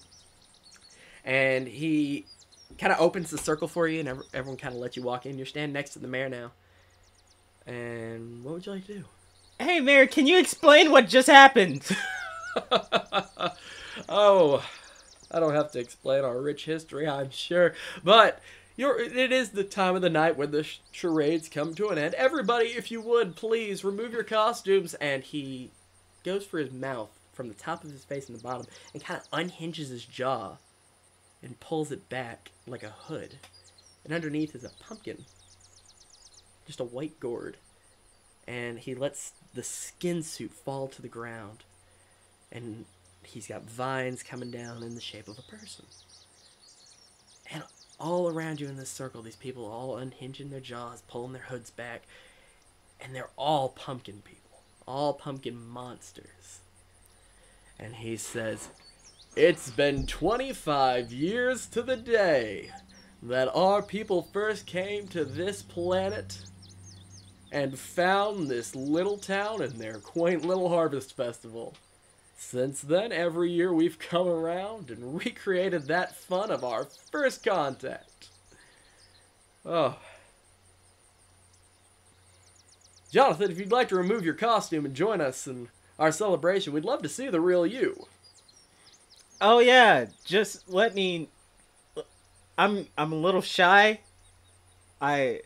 [1.24, 2.26] And he
[2.78, 5.36] kind of opens the circle for you, and everyone kind of lets you walk in.
[5.36, 6.52] You're standing next to the mayor now.
[7.66, 9.04] And what would you like to do?
[9.60, 11.86] hey, Mayor, can you explain what just happened?
[14.08, 14.64] oh,
[15.30, 17.74] I don't have to explain our rich history, I'm sure.
[18.02, 18.40] But
[18.76, 21.98] you're, it is the time of the night when the sh- charades come to an
[21.98, 22.14] end.
[22.14, 24.94] Everybody, if you would, please remove your costumes.
[24.94, 25.70] And he
[26.24, 29.20] goes for his mouth from the top of his face and the bottom and kind
[29.20, 30.56] of unhinges his jaw
[31.42, 33.38] and pulls it back like a hood.
[34.04, 35.24] And underneath is a pumpkin,
[36.66, 37.56] just a white gourd.
[38.46, 41.64] And he lets the skin suit fall to the ground
[42.52, 42.84] and
[43.22, 45.86] he's got vines coming down in the shape of a person.
[47.52, 47.62] And
[47.98, 51.70] all around you in this circle, these people all unhinging their jaws, pulling their hoods
[51.70, 52.02] back,
[53.00, 56.60] and they're all pumpkin people, all pumpkin monsters.
[57.78, 58.68] And he says,
[59.42, 62.72] It's been 25 years to the day
[63.22, 66.42] that our people first came to this planet
[67.50, 71.74] and found this little town and their quaint little harvest festival.
[72.36, 78.28] Since then, every year we've come around and recreated that fun of our first contact.
[79.64, 79.96] Oh.
[83.10, 86.84] Jonathan, if you'd like to remove your costume and join us in our celebration, we'd
[86.84, 88.06] love to see the real you.
[89.40, 91.28] Oh yeah, just let me.
[92.58, 94.00] I'm I'm a little shy.
[95.00, 95.40] I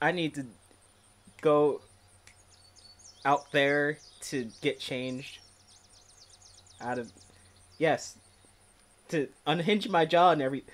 [0.00, 0.46] I need to
[1.42, 1.82] go
[3.24, 5.38] out there to get changed.
[6.80, 7.12] Out of
[7.78, 8.16] yes,
[9.08, 10.64] to unhinge my jaw and every.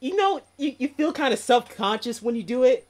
[0.00, 2.86] You know, you, you feel kind of self conscious when you do it.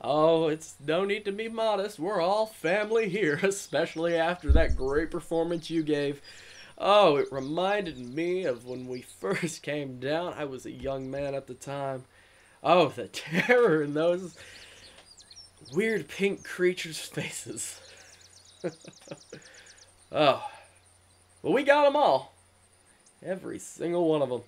[0.00, 1.98] Oh, it's no need to be modest.
[1.98, 6.22] We're all family here, especially after that great performance you gave.
[6.82, 10.32] Oh, it reminded me of when we first came down.
[10.36, 12.06] I was a young man at the time.
[12.64, 14.34] Oh, the terror in those
[15.74, 17.80] weird pink creatures' faces.
[20.12, 20.50] oh.
[21.42, 22.34] Well, we got them all.
[23.22, 24.42] Every single one of them.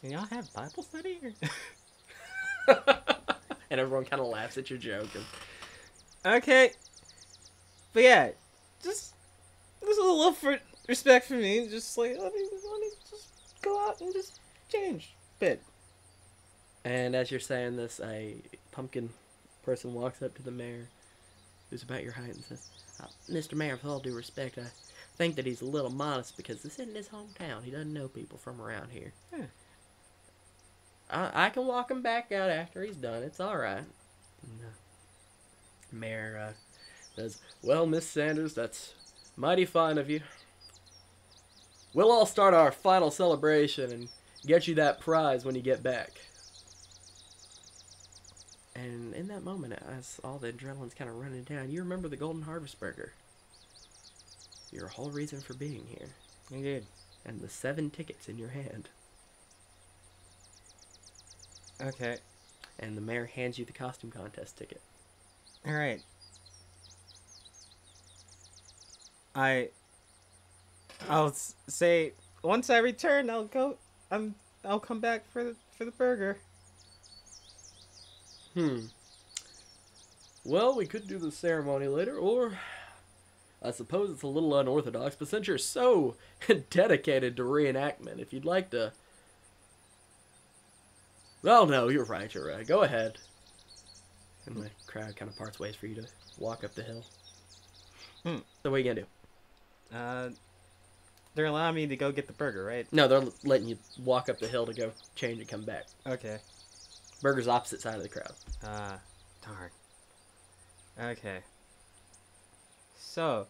[0.00, 1.18] Can y'all have Bible study?
[3.70, 5.08] and everyone kind of laughs at your joke.
[5.14, 6.36] And...
[6.36, 6.72] okay,
[7.92, 8.30] but yeah,
[8.82, 9.14] just
[9.84, 10.58] just a little for
[10.90, 11.66] respect for me.
[11.68, 15.62] Just like let me let me just go out and just change a bit.
[16.84, 18.36] And as you're saying this, a
[18.72, 19.10] pumpkin
[19.62, 20.88] person walks up to the mayor,
[21.68, 22.68] who's about your height, and says,
[23.00, 23.54] uh, "Mr.
[23.54, 24.66] Mayor, with all due respect, I
[25.16, 27.62] think that he's a little modest because this isn't his hometown.
[27.62, 29.12] He doesn't know people from around here.
[29.32, 29.46] Yeah.
[31.10, 33.22] I, I can walk him back out after he's done.
[33.22, 33.84] It's all right."
[34.42, 34.72] And, uh,
[35.92, 36.52] mayor uh,
[37.14, 38.94] says, "Well, Miss Sanders, that's
[39.36, 40.22] mighty fine of you.
[41.92, 44.08] We'll all start our final celebration and
[44.46, 46.20] get you that prize when you get back."
[48.74, 52.16] And in that moment, as all the adrenaline's kind of running down, you remember the
[52.16, 53.12] Golden Harvest Burger.
[54.72, 56.10] Your whole reason for being here.
[56.50, 56.86] Indeed.
[57.24, 58.88] And the seven tickets in your hand.
[61.82, 62.18] Okay.
[62.78, 64.80] And the mayor hands you the costume contest ticket.
[65.66, 66.02] All right.
[69.34, 69.68] I.
[71.08, 73.76] I'll say once I return, I'll go.
[74.10, 74.34] I'm.
[74.64, 76.38] I'll come back for the for the burger.
[78.54, 78.86] Hmm.
[80.44, 82.58] Well, we could do the ceremony later, or
[83.62, 86.16] I suppose it's a little unorthodox, but since you're so
[86.70, 88.92] dedicated to reenactment, if you'd like to.
[91.42, 92.66] Well, no, you're right, you're right.
[92.66, 93.18] Go ahead.
[94.46, 96.06] And the crowd kind of parts ways for you to
[96.38, 97.04] walk up the hill.
[98.24, 98.36] Hmm.
[98.62, 99.96] So, what are you gonna do?
[99.96, 100.30] Uh,
[101.40, 102.86] they're allowing me to go get the burger, right?
[102.92, 105.86] No, they're letting you walk up the hill to go change and come back.
[106.06, 106.36] Okay.
[107.22, 108.32] Burger's opposite side of the crowd.
[108.62, 108.98] Ah,
[109.42, 109.70] darn.
[111.12, 111.38] Okay.
[112.98, 113.46] So,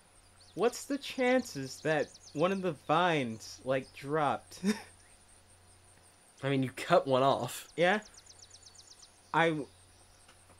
[0.54, 4.60] what's the chances that one of the vines like dropped?
[6.44, 7.66] I mean, you cut one off.
[7.76, 8.00] yeah.
[9.34, 9.56] I.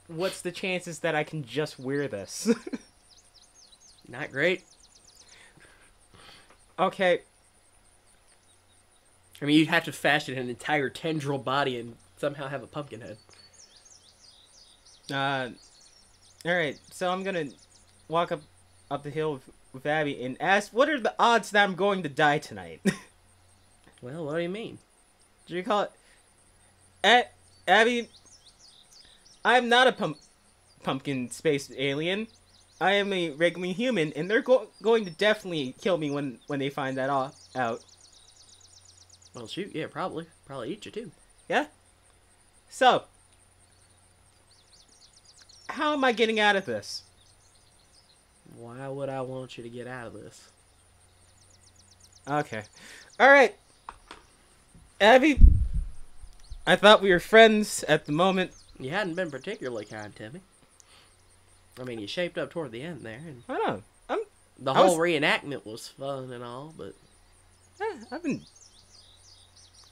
[0.09, 2.53] What's the chances that I can just wear this?
[4.09, 4.65] Not great.
[6.81, 7.21] Okay.
[9.41, 13.01] I mean, you'd have to fashion an entire tendril body and somehow have a pumpkin
[13.01, 13.17] head.
[15.11, 15.51] Uh.
[16.45, 16.79] All right.
[16.91, 17.47] So I'm gonna
[18.09, 18.43] walk up
[18.91, 22.03] up the hill with, with Abby and ask, "What are the odds that I'm going
[22.03, 22.81] to die tonight?"
[24.03, 24.79] Well, what do you mean?
[25.47, 25.93] Do you call it?
[27.05, 27.29] A-
[27.69, 28.09] Abby,
[29.45, 30.21] I'm not a pump-
[30.83, 32.29] pumpkin space alien.
[32.81, 36.59] I am a regular human, and they're go- going to definitely kill me when when
[36.59, 37.85] they find that off- out.
[39.35, 40.27] Well, shoot, yeah, probably.
[40.47, 41.11] Probably eat you too.
[41.49, 41.67] Yeah.
[42.69, 43.05] So,
[45.69, 47.03] how am I getting out of this?
[48.57, 50.49] Why would I want you to get out of this?
[52.29, 52.65] Okay.
[53.19, 53.55] All right.
[55.01, 55.39] Abby,
[56.67, 58.53] I thought we were friends at the moment.
[58.79, 60.41] You hadn't been particularly kind to me.
[61.79, 63.83] I mean, you shaped up toward the end there, and I know.
[64.09, 64.19] I'm.
[64.59, 66.95] the whole was- reenactment was fun and all, but
[67.81, 68.43] eh, I've been.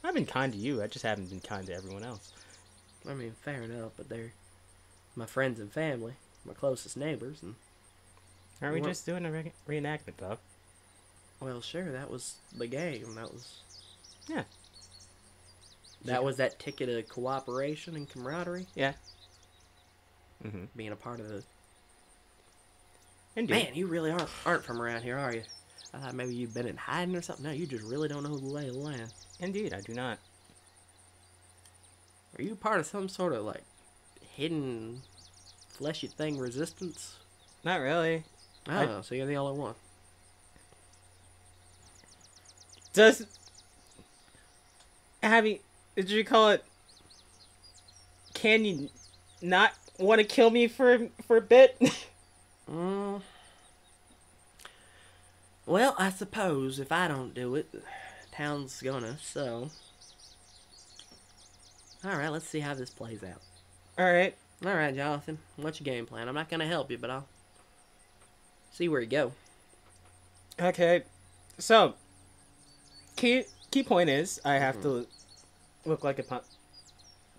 [0.05, 0.83] I've been kind to you.
[0.83, 2.33] I just haven't been kind to everyone else.
[3.09, 3.93] I mean, fair enough.
[3.97, 4.33] But they're
[5.17, 6.14] my friends and family,
[6.45, 7.55] my closest neighbors, and
[8.62, 10.38] Aren't we just doing a re- reenactment though?
[11.41, 13.14] well, sure, that was the game.
[13.14, 13.61] That was
[14.29, 14.45] Yeah.
[16.05, 18.95] that was that ticket of cooperation and camaraderie, Yeah.
[20.45, 20.64] Mm-hmm.
[20.77, 21.43] being a part of the
[23.38, 23.66] Indeed.
[23.66, 25.42] Man, you really aren't aren't from around here, are you?
[25.94, 27.44] I thought maybe you've been in hiding or something.
[27.44, 29.12] No, you just really don't know the lay of the land.
[29.38, 30.18] Indeed, I do not.
[32.37, 33.62] Are you part of some sort of like
[34.35, 35.03] hidden
[35.68, 37.14] fleshy thing resistance?
[37.62, 38.24] Not really.
[38.68, 39.74] Oh, I- so you're the only one.
[42.92, 43.24] Does
[45.22, 45.61] Abby?
[45.94, 46.64] Did you call it?
[48.35, 48.88] Can you
[49.40, 51.79] not want to kill me for for a bit?
[52.70, 53.22] Mm.
[55.66, 57.68] Well, I suppose if I don't do it,
[58.33, 59.18] town's gonna.
[59.20, 59.70] So,
[62.04, 63.42] all right, let's see how this plays out.
[63.98, 64.35] All right.
[64.64, 66.28] All right, Jonathan, what's your game plan?
[66.28, 67.28] I'm not gonna help you, but I'll
[68.72, 69.33] see where you go.
[70.61, 71.04] Okay.
[71.59, 71.94] So,
[73.16, 75.07] key key point is I have to
[75.85, 76.44] look like a pump,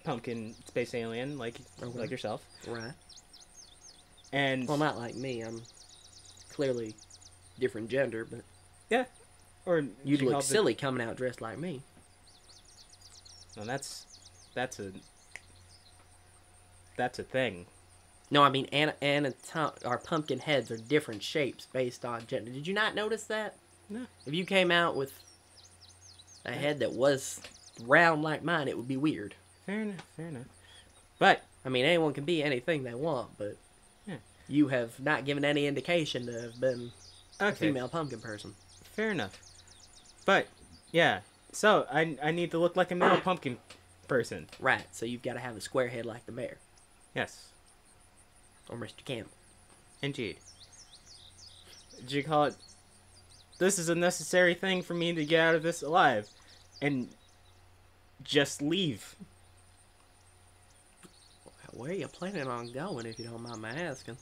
[0.03, 1.97] pumpkin space alien, like Okay.
[1.99, 2.93] like yourself, Right.
[4.31, 5.41] And Well, not like me.
[5.41, 5.61] I'm
[6.49, 6.95] clearly
[7.59, 8.41] different gender, but
[8.89, 9.05] yeah.
[9.65, 11.81] or you'd look call it the- silly coming out dressed like me.
[13.57, 14.05] No, that's
[14.53, 14.91] that's a
[16.97, 17.65] that's a thing.
[18.31, 22.51] No, I mean, ana- anatom- our pumpkin heads are different shapes based on gender.
[22.51, 23.55] Did you not notice that?
[23.89, 24.05] No.
[24.27, 25.13] If you came out with
[26.45, 27.41] a head that was
[27.81, 29.33] round like mine, it would be weird.
[29.65, 30.05] Fair enough.
[30.15, 30.45] Fair enough.
[31.17, 33.57] But I mean, anyone can be anything they want, but.
[34.49, 36.91] You have not given any indication to have been
[37.39, 38.55] a female pumpkin person.
[38.83, 39.39] fair enough.
[40.25, 40.47] But
[40.91, 41.19] yeah,
[41.51, 43.57] so I I need to look like a male pumpkin
[44.07, 44.47] person.
[44.59, 46.57] Right, so you've got to have a square head like the mayor.
[47.15, 47.49] Yes,
[48.67, 49.05] or Mr.
[49.05, 49.31] Campbell.
[50.01, 50.38] indeed.
[51.99, 52.55] Did you call it?
[53.59, 56.27] This is a necessary thing for me to get out of this alive,
[56.81, 57.09] and
[58.23, 59.15] just leave.
[61.71, 64.17] Where are you planning on going, if you don't mind my asking?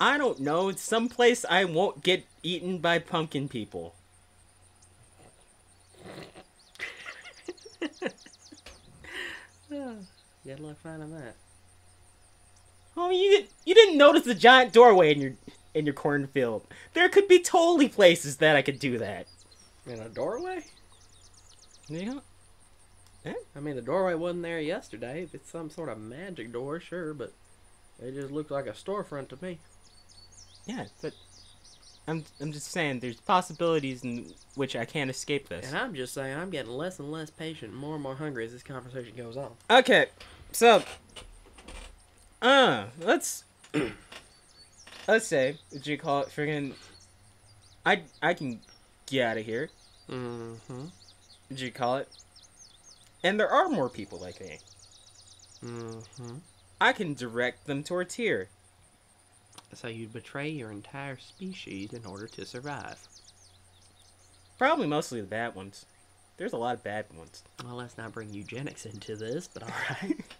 [0.00, 0.72] I don't know.
[0.72, 3.94] Someplace I won't get eaten by pumpkin people.
[10.44, 11.36] Good luck finding that.
[12.96, 15.32] Oh, you didn't, you didn't notice the giant doorway in your
[15.74, 16.66] in your cornfield.
[16.92, 19.26] There could be totally places that I could do that.
[19.86, 20.60] In a doorway?
[21.88, 22.22] You know?
[23.24, 23.34] Eh?
[23.56, 25.22] I mean, the doorway wasn't there yesterday.
[25.22, 27.32] If it's some sort of magic door, sure, but
[28.00, 29.58] it just looked like a storefront to me.
[30.66, 31.12] Yeah, but
[32.06, 35.66] I'm I'm just saying there's possibilities in which I can't escape this.
[35.66, 38.44] And I'm just saying, I'm getting less and less patient, and more and more hungry
[38.44, 39.52] as this conversation goes on.
[39.70, 40.06] Okay,
[40.52, 40.82] so
[42.42, 43.44] uh, let's
[45.08, 46.74] let's say what you call it, friggin'
[47.86, 48.60] I I can
[49.06, 49.70] get out of here.
[50.10, 50.86] Mm-hmm.
[51.50, 52.08] You call it?
[53.22, 54.58] And there are more people like me.
[55.64, 56.36] Mm-hmm.
[56.80, 58.48] I can direct them towards here.
[59.74, 62.98] So you'd betray your entire species in order to survive.
[64.58, 65.86] Probably mostly the bad ones.
[66.36, 67.42] There's a lot of bad ones.
[67.64, 70.20] Well, let's not bring eugenics into this, but alright.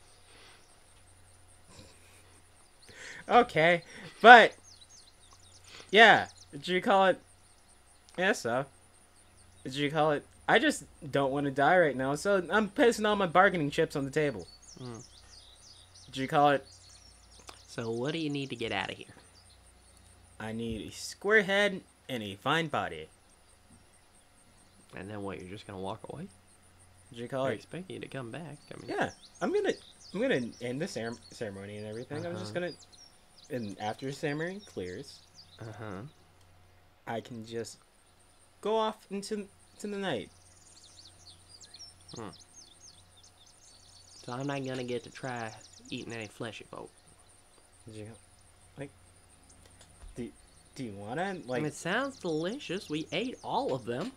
[3.27, 3.83] Okay,
[4.21, 4.55] but
[5.91, 7.19] yeah, did you call it?
[8.19, 8.67] Yeah, so
[9.65, 10.27] did you call it?
[10.47, 13.97] I just don't want to die right now, so I'm pissing all my bargaining chips
[13.97, 14.47] on the table.
[14.79, 15.03] Mm.
[16.07, 16.67] Did you call it?
[17.67, 19.15] so what do you need to get out of here?
[20.41, 23.09] I need a square head and a fine body.
[24.97, 26.27] And then what, you're just gonna walk away?
[27.11, 27.55] Did you call I it?
[27.55, 28.57] expect you to come back.
[28.73, 29.73] I mean, Yeah, I'm gonna
[30.13, 32.25] I'm gonna end the cere- ceremony and everything.
[32.25, 32.69] I'm just Uh-huh.
[32.69, 32.73] gonna,
[33.51, 35.21] and after the ceremony clears,
[35.61, 36.03] Uh-huh.
[37.07, 37.79] I can just
[38.61, 39.49] go off into
[39.81, 40.31] to the night.
[42.15, 42.29] Hmm.
[44.25, 45.53] So I'm not gonna get to try
[45.91, 46.91] eating any fleshy folk.
[47.87, 48.07] Did you?
[50.75, 51.63] Do you wanna like?
[51.63, 52.91] I it sounds delicious.
[52.91, 54.13] We ate all of them.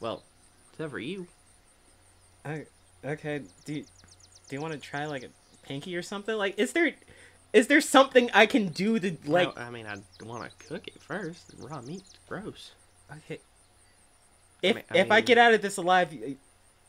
[0.00, 0.22] Well,
[0.72, 1.26] except for you.
[2.44, 2.66] I,
[3.04, 3.42] okay.
[3.64, 3.84] Do you,
[4.48, 5.28] Do you want to try like a
[5.66, 6.36] pinky or something?
[6.36, 6.92] Like, is there
[7.52, 9.56] is there something I can do to like?
[9.56, 11.52] No, I mean, I want to cook it first.
[11.58, 12.72] Raw meat, gross.
[13.10, 13.40] Okay.
[14.62, 16.14] If mean- I if I mean- get out of this alive,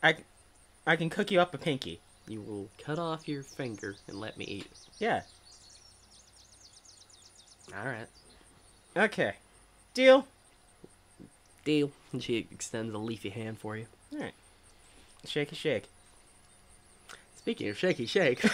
[0.04, 0.18] I
[0.86, 2.02] I can cook you up a pinky.
[2.28, 4.68] You will cut off your finger and let me eat.
[5.00, 5.22] Yeah.
[7.76, 8.08] All right.
[8.98, 9.34] Okay.
[9.94, 10.28] Deal.
[11.64, 11.92] Deal.
[12.12, 13.86] And she extends a leafy hand for you.
[14.14, 14.34] All right.
[15.26, 15.52] Shake.
[17.38, 18.44] Speaking of shaky shake,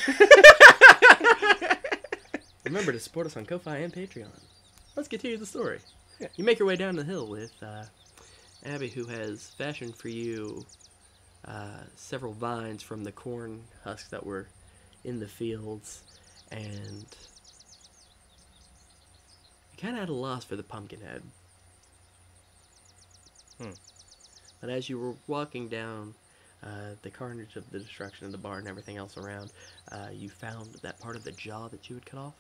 [2.64, 4.28] remember to support us on Ko-Fi and Patreon.
[4.96, 5.80] Let's continue the story.
[6.20, 6.28] Yeah.
[6.36, 7.86] You make your way down the hill with uh,
[8.66, 10.66] Abby, who has fashioned for you
[11.48, 14.48] uh, several vines from the corn husks that were
[15.04, 16.04] in the fields,
[16.52, 17.06] and
[19.84, 21.22] kind of had a loss for the pumpkin head.
[23.62, 23.72] Hmm.
[24.62, 26.14] But as you were walking down
[26.64, 29.52] uh, the carnage of the destruction of the barn and everything else around,
[29.92, 32.34] uh, you found that part of the jaw that you had cut off.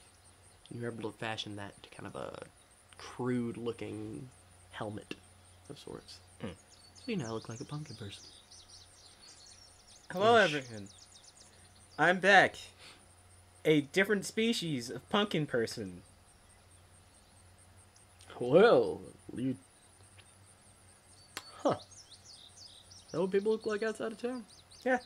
[0.73, 2.43] You were able to fashion that to kind of a
[2.97, 4.29] crude looking
[4.71, 5.15] helmet
[5.69, 6.19] of sorts.
[6.39, 6.47] Hmm.
[7.05, 8.23] you now look like a pumpkin person.
[10.13, 10.55] Hello, Ish.
[10.55, 10.87] everyone.
[11.99, 12.55] I'm back.
[13.65, 16.03] A different species of pumpkin person.
[18.39, 19.01] Well,
[19.35, 19.55] you.
[21.61, 21.75] Huh.
[21.79, 24.43] Is that what people look like outside of town?
[24.83, 24.99] Yeah.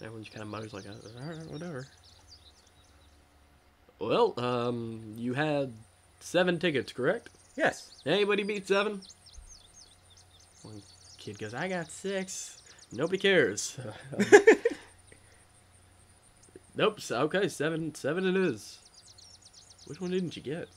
[0.00, 1.86] Everyone just kind of mutters like, alright, whatever.
[3.98, 5.72] Well, um, you had
[6.20, 7.28] seven tickets, correct?
[7.56, 7.90] Yes.
[8.06, 9.02] Anybody beat seven?
[10.62, 10.80] One
[11.18, 12.62] kid goes, I got six.
[12.92, 13.76] Nobody cares.
[16.76, 17.00] nope.
[17.00, 17.94] so- Okay, seven.
[17.94, 18.78] Seven it is.
[19.86, 20.68] Which one didn't you get?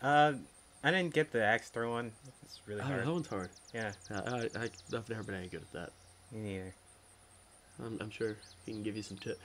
[0.00, 0.34] Uh,
[0.84, 2.12] I didn't get the axe throw one.
[2.44, 3.00] It's really Oh, hard.
[3.04, 3.50] that one's hard.
[3.74, 5.90] Yeah, I, I, I, I've never been any good at that.
[6.32, 6.74] me neither.
[7.84, 9.38] I'm, I'm sure he can give you some tip.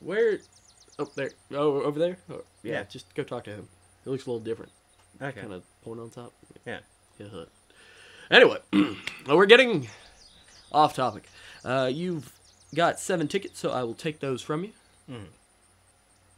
[0.00, 0.38] Where?
[0.98, 1.30] Oh, there.
[1.52, 2.18] Oh, over there.
[2.30, 2.82] Oh, yeah, Yeah.
[2.84, 3.68] just go talk to him.
[4.04, 4.72] He looks a little different.
[5.20, 5.40] Okay.
[5.40, 6.32] Kind of point on top.
[6.66, 6.80] Yeah.
[7.18, 7.44] Yeah.
[8.30, 9.88] Anyway, well, we're getting
[10.70, 11.24] off topic.
[11.64, 12.32] Uh, you've
[12.74, 14.72] got seven tickets, so I will take those from you.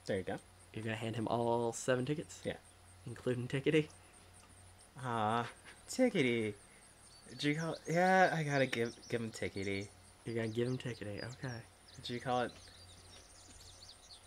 [0.07, 0.39] There you go.
[0.73, 2.41] You're gonna hand him all seven tickets.
[2.45, 2.55] Yeah.
[3.07, 3.89] Including tickety.
[5.03, 5.47] Ah,
[5.89, 6.55] Tickety.
[7.31, 7.77] Did you call?
[7.89, 9.89] Yeah, I gotta give give him Tickety.
[10.25, 11.19] You're gonna give him tickety.
[11.19, 11.55] Okay.
[11.97, 12.53] Did you call it?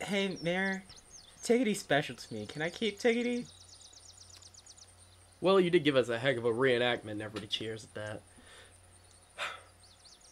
[0.01, 0.83] Hey, Mayor.
[1.43, 2.45] Tickety's special to me.
[2.45, 3.45] Can I keep Tickety?
[5.41, 8.21] Well, you did give us a heck of a reenactment, and everybody cheers at that.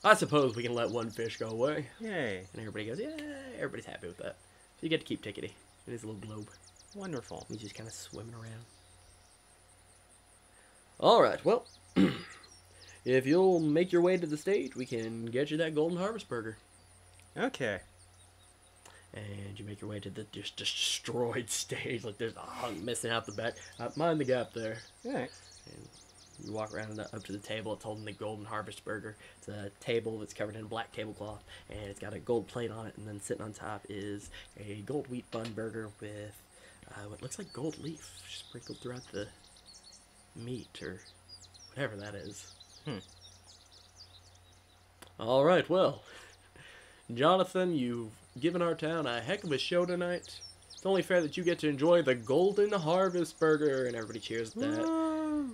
[0.03, 1.87] I suppose we can let one fish go away.
[1.99, 2.47] Yay!
[2.53, 3.21] And everybody goes, yeah,
[3.57, 4.37] everybody's happy with that.
[4.37, 5.51] So you get to keep Tickety
[5.85, 6.49] in his little globe.
[6.95, 7.45] Wonderful.
[7.49, 8.65] He's just kind of swimming around.
[10.99, 11.65] All right, well,
[13.05, 16.29] if you'll make your way to the stage, we can get you that Golden Harvest
[16.29, 16.57] Burger.
[17.35, 17.79] Okay.
[19.13, 22.03] And you make your way to the just destroyed stage.
[22.03, 23.55] Like there's a hunk missing out the back.
[23.79, 24.77] Uh, mind the gap there.
[25.05, 25.31] Alright.
[25.65, 25.87] And
[26.45, 27.73] you walk around the, up to the table.
[27.73, 29.15] It's holding the Golden Harvest Burger.
[29.39, 32.87] It's a table that's covered in black tablecloth, and it's got a gold plate on
[32.87, 32.93] it.
[32.97, 34.29] And then sitting on top is
[34.59, 36.41] a gold wheat bun burger with
[36.95, 39.27] uh, what looks like gold leaf sprinkled throughout the
[40.35, 40.99] meat or
[41.73, 42.53] whatever that is.
[42.85, 42.97] Hmm.
[45.19, 46.01] All right, well,
[47.13, 50.39] Jonathan, you've given our town a heck of a show tonight.
[50.73, 54.55] It's only fair that you get to enjoy the Golden Harvest Burger, and everybody cheers
[54.57, 55.51] at that.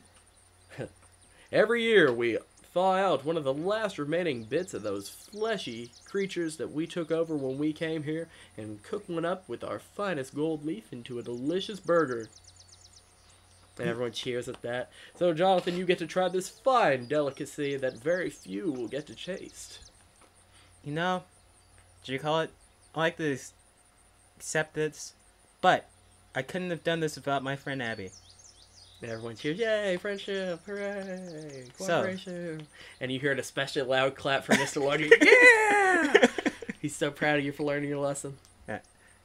[1.52, 2.38] Every year we
[2.78, 7.10] thaw out one of the last remaining bits of those fleshy creatures that we took
[7.10, 11.18] over when we came here and cook one up with our finest gold leaf into
[11.18, 12.30] a delicious burger.
[13.78, 13.90] And hmm.
[13.90, 14.92] everyone cheers at that.
[15.16, 19.16] So, Jonathan, you get to try this fine delicacy that very few will get to
[19.16, 19.90] taste.
[20.84, 21.24] You know,
[22.04, 22.52] do you call it?
[22.94, 23.40] I like to
[24.38, 25.14] accept this,
[25.62, 25.90] but
[26.36, 28.12] I couldn't have done this without my friend Abby.
[29.02, 32.68] And everyone cheers, yay, friendship, hooray, So- cooperation.
[33.00, 34.82] And you hear an special loud clap from Mr.
[34.84, 35.12] Lodgy.
[35.22, 36.28] yeah!
[36.82, 38.38] He's so proud of you for learning your lesson.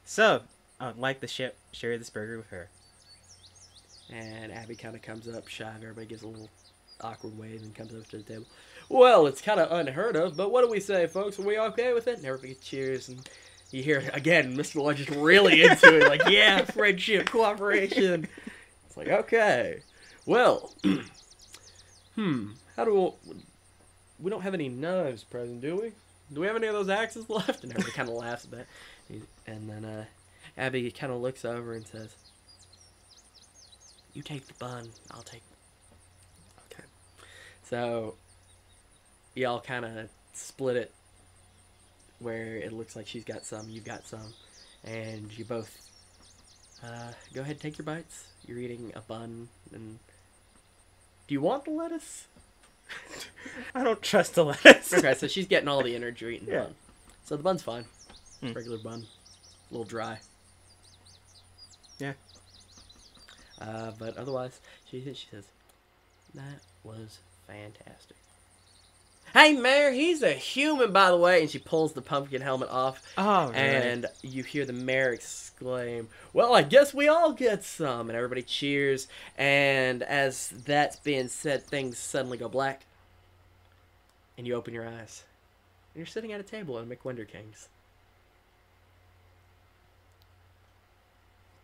[0.05, 0.41] So,
[0.81, 2.67] I'd like the ship, share this burger with her.
[4.11, 5.71] And Abby kind of comes up shy.
[5.81, 6.49] Everybody gives a little
[6.99, 8.45] awkward wave and comes up to the table.
[8.89, 11.39] Well, it's kind of unheard of, but what do we say, folks?
[11.39, 12.17] Are we okay with it?
[12.17, 13.07] And everybody cheers.
[13.07, 13.27] And
[13.71, 14.83] you hear again, Mr.
[14.83, 16.07] Lodge is really into it.
[16.09, 18.27] Like, yeah, friendship, cooperation.
[18.93, 19.81] It's like, okay.
[20.27, 20.71] Well,
[22.15, 22.51] hmm.
[22.75, 23.33] How do we,
[24.19, 25.91] we don't have any knives present, do we?
[26.31, 27.63] Do we have any of those axes left?
[27.63, 28.67] And everybody kind of laughs at that.
[29.47, 30.05] And then uh,
[30.57, 32.15] Abby kind of looks over and says,
[34.13, 35.41] you take the bun, I'll take.
[36.71, 36.83] Okay.
[37.63, 38.13] So,
[39.33, 40.91] y'all kind of split it
[42.19, 44.35] where it looks like she's got some, you've got some,
[44.83, 45.79] and you both
[46.83, 48.25] uh, go ahead take your bites.
[48.45, 49.99] You're eating a bun, and
[51.27, 52.27] do you want the lettuce?
[53.75, 54.93] I don't trust the lettuce.
[54.93, 56.63] Okay, so she's getting all the energy eating the Yeah.
[56.63, 56.75] bun.
[57.25, 57.85] So the bun's fine.
[58.41, 58.51] Hmm.
[58.53, 59.05] Regular bun.
[59.69, 60.19] A little dry.
[61.99, 62.13] Yeah.
[63.61, 64.59] Uh, but otherwise,
[64.89, 65.45] she she says,
[66.33, 68.17] that was fantastic.
[69.33, 71.41] Hey, Mayor, he's a human, by the way.
[71.41, 76.53] And she pulls the pumpkin helmet off, Oh, and you hear the mayor exclaim, Well,
[76.53, 78.09] I guess we all get some.
[78.09, 79.07] And everybody cheers.
[79.37, 82.85] And as that's being said, things suddenly go black.
[84.37, 85.23] And you open your eyes.
[85.93, 87.69] And you're sitting at a table at McWinder King's.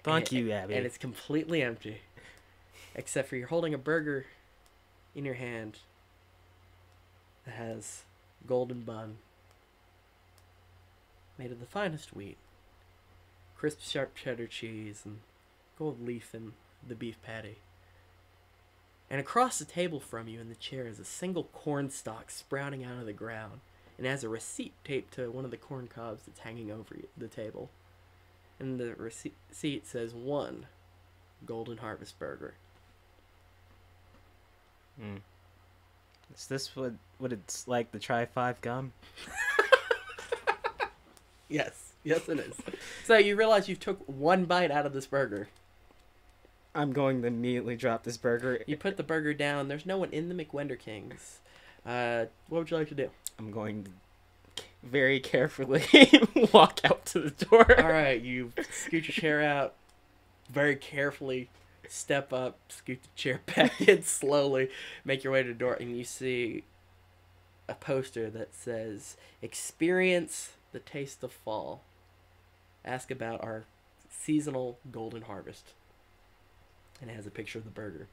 [0.04, 0.74] Thank And- you, Abby.
[0.76, 2.02] And it's completely empty.
[2.96, 4.26] Except for you're holding a burger
[5.16, 5.78] in your hand
[7.50, 8.04] that has
[8.46, 9.18] golden bun
[11.38, 12.38] made of the finest wheat,
[13.58, 15.20] crisp sharp cheddar cheese, and
[15.78, 16.54] gold leaf in
[16.88, 17.58] the beef patty.
[19.10, 22.84] And across the table from you in the chair is a single corn stalk sprouting
[22.84, 23.62] out of the ground
[23.98, 27.28] and has a receipt taped to one of the corn cobs that's hanging over the
[27.28, 27.70] table.
[28.60, 30.68] And the receipt receipt says one
[31.46, 32.54] Golden Harvest Burger.
[35.00, 35.18] Hmm.
[36.36, 38.94] Is this what what it's like to try five gum?
[41.50, 42.56] Yes, yes, it is.
[43.06, 45.50] so you realize you took one bite out of this burger.
[46.76, 48.64] I'm going to immediately drop this burger.
[48.68, 49.68] You put the burger down.
[49.68, 51.40] There's no one in the McWender Kings.
[51.84, 53.10] Uh, what would you like to do?
[53.40, 55.84] I'm going to very carefully
[56.54, 57.82] walk out to the door.
[57.82, 59.74] All right, you scoot your chair out,
[60.52, 61.50] very carefully
[61.92, 64.70] step up, scoot the chair back in slowly,
[65.04, 66.64] make your way to the door, and you see
[67.68, 71.84] a poster that says "Experience the taste of fall."
[72.86, 73.66] Ask about our
[74.10, 75.74] seasonal golden harvest,
[77.02, 78.08] and it has a picture of the burger.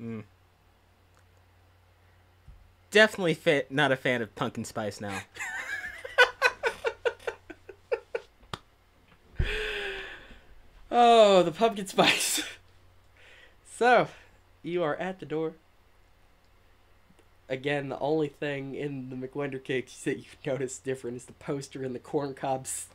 [0.00, 0.24] Mm.
[2.90, 3.70] Definitely fit.
[3.70, 5.22] Not a fan of pumpkin spice now.
[10.90, 12.42] Oh, the pumpkin spice.
[13.76, 14.08] so,
[14.62, 15.54] you are at the door.
[17.48, 21.84] Again, the only thing in the McWender cakes that you've noticed different is the poster
[21.84, 22.86] and the corn cobs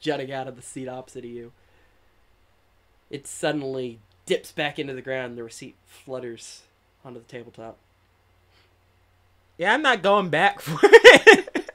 [0.00, 1.52] jutting out of the seat opposite of you.
[3.10, 6.62] It suddenly dips back into the ground and the receipt flutters
[7.04, 7.78] onto the tabletop.
[9.56, 11.70] Yeah, I'm not going back for it.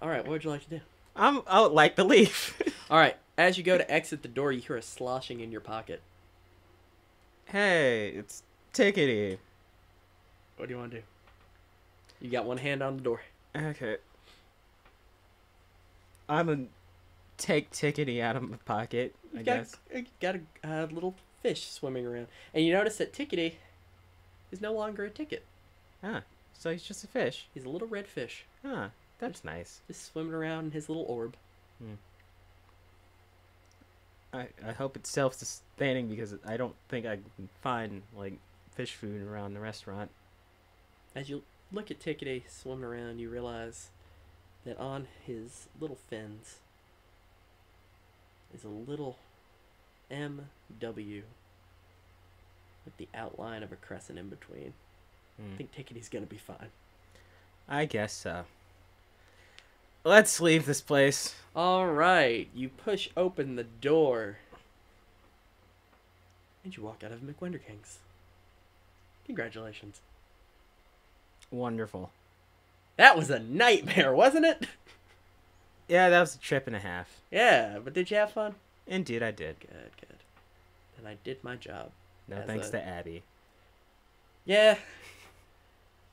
[0.00, 0.80] Alright, what would you like to do?
[1.14, 1.42] I'm.
[1.46, 2.60] I would like to leave.
[2.90, 6.00] Alright, as you go to exit the door, you hear a sloshing in your pocket.
[7.46, 9.38] hey, it's Tickety.
[10.56, 11.02] What do you want to do?
[12.20, 13.20] You got one hand on the door.
[13.56, 13.96] Okay.
[16.28, 16.64] I'm gonna
[17.36, 19.14] take Tickety out of my pocket.
[19.34, 19.76] I You got, guess.
[19.94, 23.54] you got a uh, little fish swimming around, and you notice that Tickety
[24.50, 25.44] is no longer a ticket.
[26.02, 26.22] Ah,
[26.58, 27.46] So he's just a fish.
[27.52, 29.80] He's a little red fish, Ah, That's nice.
[29.88, 31.36] just swimming around in his little orb.
[34.32, 38.34] I, I hope it's self sustaining because I don't think I can find like
[38.74, 40.10] fish food around the restaurant.
[41.14, 43.90] As you look at Tickety swimming around, you realize
[44.64, 46.56] that on his little fins
[48.54, 49.18] is a little
[50.10, 51.22] MW
[52.84, 54.72] with the outline of a crescent in between.
[55.36, 55.52] Hmm.
[55.52, 56.68] I think Tickety's gonna be fine.
[57.68, 58.44] I guess so.
[60.04, 61.34] Let's leave this place.
[61.54, 64.38] All right, you push open the door,
[66.64, 67.98] and you walk out of McWender Kings.
[69.26, 70.00] Congratulations.
[71.50, 72.10] Wonderful.
[72.96, 74.66] That was a nightmare, wasn't it?
[75.88, 77.20] Yeah, that was a trip and a half.
[77.30, 78.54] Yeah, but did you have fun?
[78.86, 79.60] Indeed, I did.
[79.60, 80.16] Good, good.
[80.98, 81.90] And I did my job.
[82.28, 83.22] No thanks a- to Abby.
[84.44, 84.78] Yeah.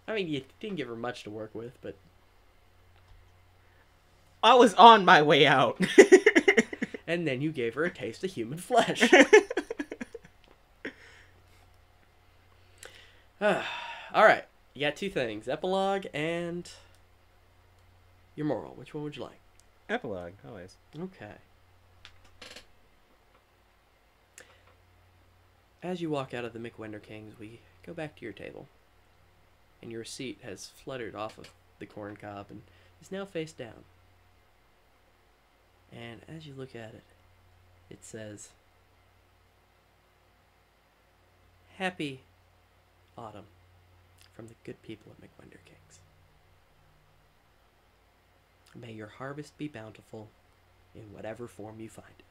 [0.08, 1.96] I mean, you didn't give her much to work with, but
[4.42, 5.80] I was on my way out.
[7.08, 9.12] and then you gave her a taste of human flesh.
[13.42, 16.70] All right, you got two things: epilogue and
[18.36, 18.74] your moral.
[18.76, 19.40] Which one would you like?
[19.88, 20.76] Epilogue, always.
[20.98, 21.36] Okay.
[25.82, 28.68] As you walk out of the McWender Kings, we go back to your table.
[29.82, 32.62] And your seat has fluttered off of the corn cob and
[33.02, 33.86] is now face down.
[35.92, 37.04] And as you look at it,
[37.90, 38.50] it says,
[41.78, 42.22] Happy
[43.18, 43.46] Autumn
[44.34, 46.00] from the good people at McWender Kings.
[48.76, 50.30] May your harvest be bountiful
[50.94, 52.26] in whatever form you find it.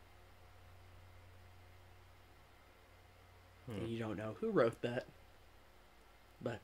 [3.73, 3.81] Hmm.
[3.81, 5.07] And you don't know who wrote that,
[6.41, 6.61] but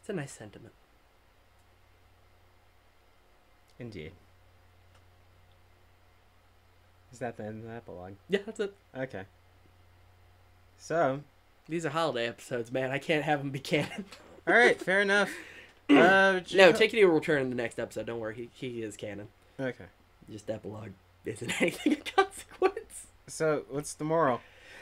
[0.00, 0.74] it's a nice sentiment.
[3.78, 4.12] Indeed.
[7.16, 8.12] Is that the end of the epilogue?
[8.28, 8.74] Yeah, that's it.
[8.94, 9.22] Okay.
[10.76, 11.22] So,
[11.66, 12.90] These are holiday episodes, man.
[12.90, 14.04] I can't have them be canon.
[14.46, 15.30] all right, fair enough.
[15.88, 18.06] Uh, no, Tickety will return in the next episode.
[18.06, 19.28] Don't worry, he, he is canon.
[19.60, 19.84] Okay.
[20.28, 20.90] Just epilogue
[21.24, 23.06] isn't anything of consequence.
[23.28, 24.40] So, what's the moral?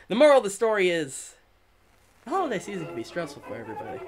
[0.09, 1.35] The moral of the story is
[2.25, 4.01] the holiday season can be stressful for everybody.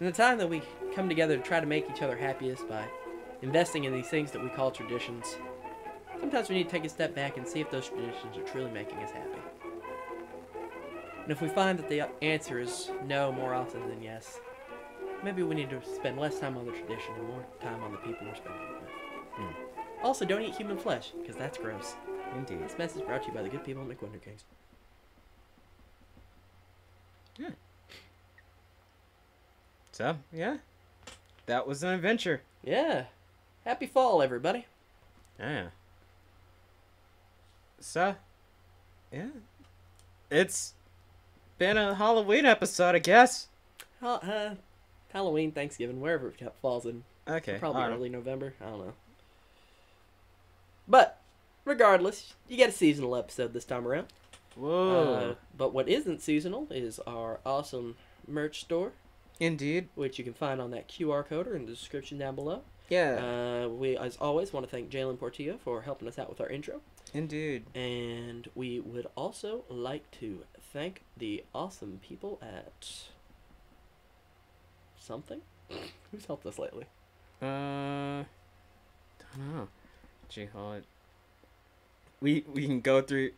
[0.00, 0.62] And the time that we
[0.94, 2.86] come together to try to make each other happiest by
[3.42, 5.36] investing in these things that we call traditions,
[6.20, 8.70] sometimes we need to take a step back and see if those traditions are truly
[8.70, 9.40] making us happy.
[11.22, 14.40] And if we find that the answer is no more often than yes,
[15.22, 17.98] maybe we need to spend less time on the tradition and more time on the
[17.98, 18.90] people we're spending it with.
[19.32, 20.04] Hmm.
[20.04, 21.96] Also, don't eat human flesh, because that's gross.
[22.34, 22.62] Indeed.
[22.62, 24.44] This message brought to you by the good people at McWinder Kings.
[27.36, 27.52] Hmm.
[29.92, 30.58] So yeah,
[31.46, 32.42] that was an adventure.
[32.62, 33.04] Yeah.
[33.64, 34.66] Happy fall, everybody.
[35.38, 35.68] Yeah.
[37.80, 38.16] So,
[39.12, 39.28] yeah,
[40.30, 40.74] it's
[41.58, 43.48] been a Halloween episode, I guess.
[44.02, 44.54] Uh,
[45.12, 47.04] Halloween, Thanksgiving, wherever it falls in.
[47.28, 47.58] Okay.
[47.58, 47.96] Probably alright.
[47.96, 48.54] early November.
[48.60, 48.92] I don't know.
[50.86, 51.20] But
[51.64, 54.06] regardless, you get a seasonal episode this time around.
[54.56, 55.14] Whoa.
[55.14, 58.92] Uh, but what isn't seasonal is our awesome merch store,
[59.38, 59.88] Indeed.
[59.94, 62.62] which you can find on that QR code or in the description down below.
[62.88, 63.64] Yeah.
[63.64, 66.48] Uh, we, as always, want to thank Jalen Portillo for helping us out with our
[66.48, 66.80] intro.
[67.14, 67.64] Indeed.
[67.74, 72.88] And we would also like to thank the awesome people at
[74.98, 75.40] something.
[76.10, 76.84] Who's helped us lately?
[77.40, 78.24] Uh,
[79.36, 79.68] don't know.
[80.36, 80.84] It.
[82.20, 83.30] We we can go through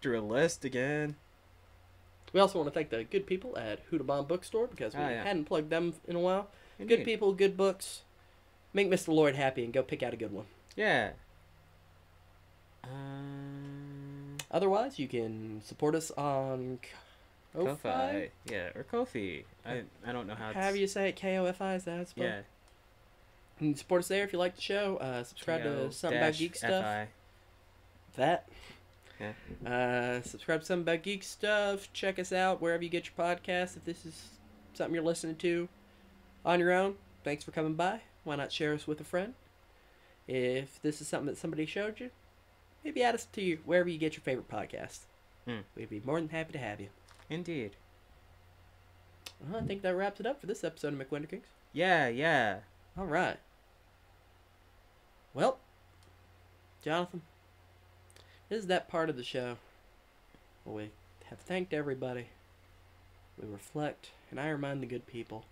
[0.00, 1.16] through a list again.
[2.32, 5.08] We also want to thank the good people at Huda Bomb Bookstore because we Oh,
[5.08, 5.24] yeah.
[5.24, 6.48] hadn't plugged them in a while.
[6.78, 6.96] Indeed.
[6.96, 8.02] Good people, good books.
[8.74, 9.08] Make Mr.
[9.08, 10.44] Lloyd happy and go pick out a good one.
[10.76, 11.12] Yeah.
[12.84, 14.36] Um.
[14.56, 16.78] Otherwise, you can support us on
[17.52, 17.68] Ko-fi.
[17.68, 18.30] Ko-fi.
[18.50, 19.44] Yeah, or Kofi.
[19.66, 20.46] I I don't know how.
[20.54, 22.26] However it's- you say it, K O F I, is that spelled?
[22.30, 22.38] Yeah.
[23.60, 24.96] You can support us there if you like the show.
[24.96, 26.84] Uh, subscribe to Something About Geek Stuff.
[26.84, 27.08] FI.
[28.16, 28.48] That.
[29.20, 29.32] Yeah.
[29.70, 31.92] Uh, subscribe to Something About Geek Stuff.
[31.92, 33.76] Check us out wherever you get your podcasts.
[33.76, 34.28] If this is
[34.72, 35.68] something you're listening to
[36.46, 38.00] on your own, thanks for coming by.
[38.24, 39.34] Why not share us with a friend?
[40.26, 42.10] If this is something that somebody showed you,
[42.84, 45.00] maybe add us to your, wherever you get your favorite podcast.
[45.46, 45.60] Hmm.
[45.76, 46.88] We'd be more than happy to have you.
[47.30, 47.72] Indeed.
[49.40, 51.46] Well, I think that wraps it up for this episode of McWinter Kings.
[51.72, 52.58] Yeah, yeah.
[52.96, 53.36] All right.
[55.34, 55.58] Well,
[56.82, 57.22] Jonathan,
[58.48, 59.56] this is that part of the show
[60.64, 60.90] where we
[61.26, 62.28] have thanked everybody.
[63.40, 65.44] We reflect, and I remind the good people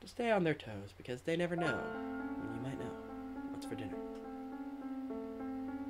[0.00, 1.80] to stay on their toes because they never know
[2.42, 2.90] when you might know
[3.52, 3.96] what's for dinner.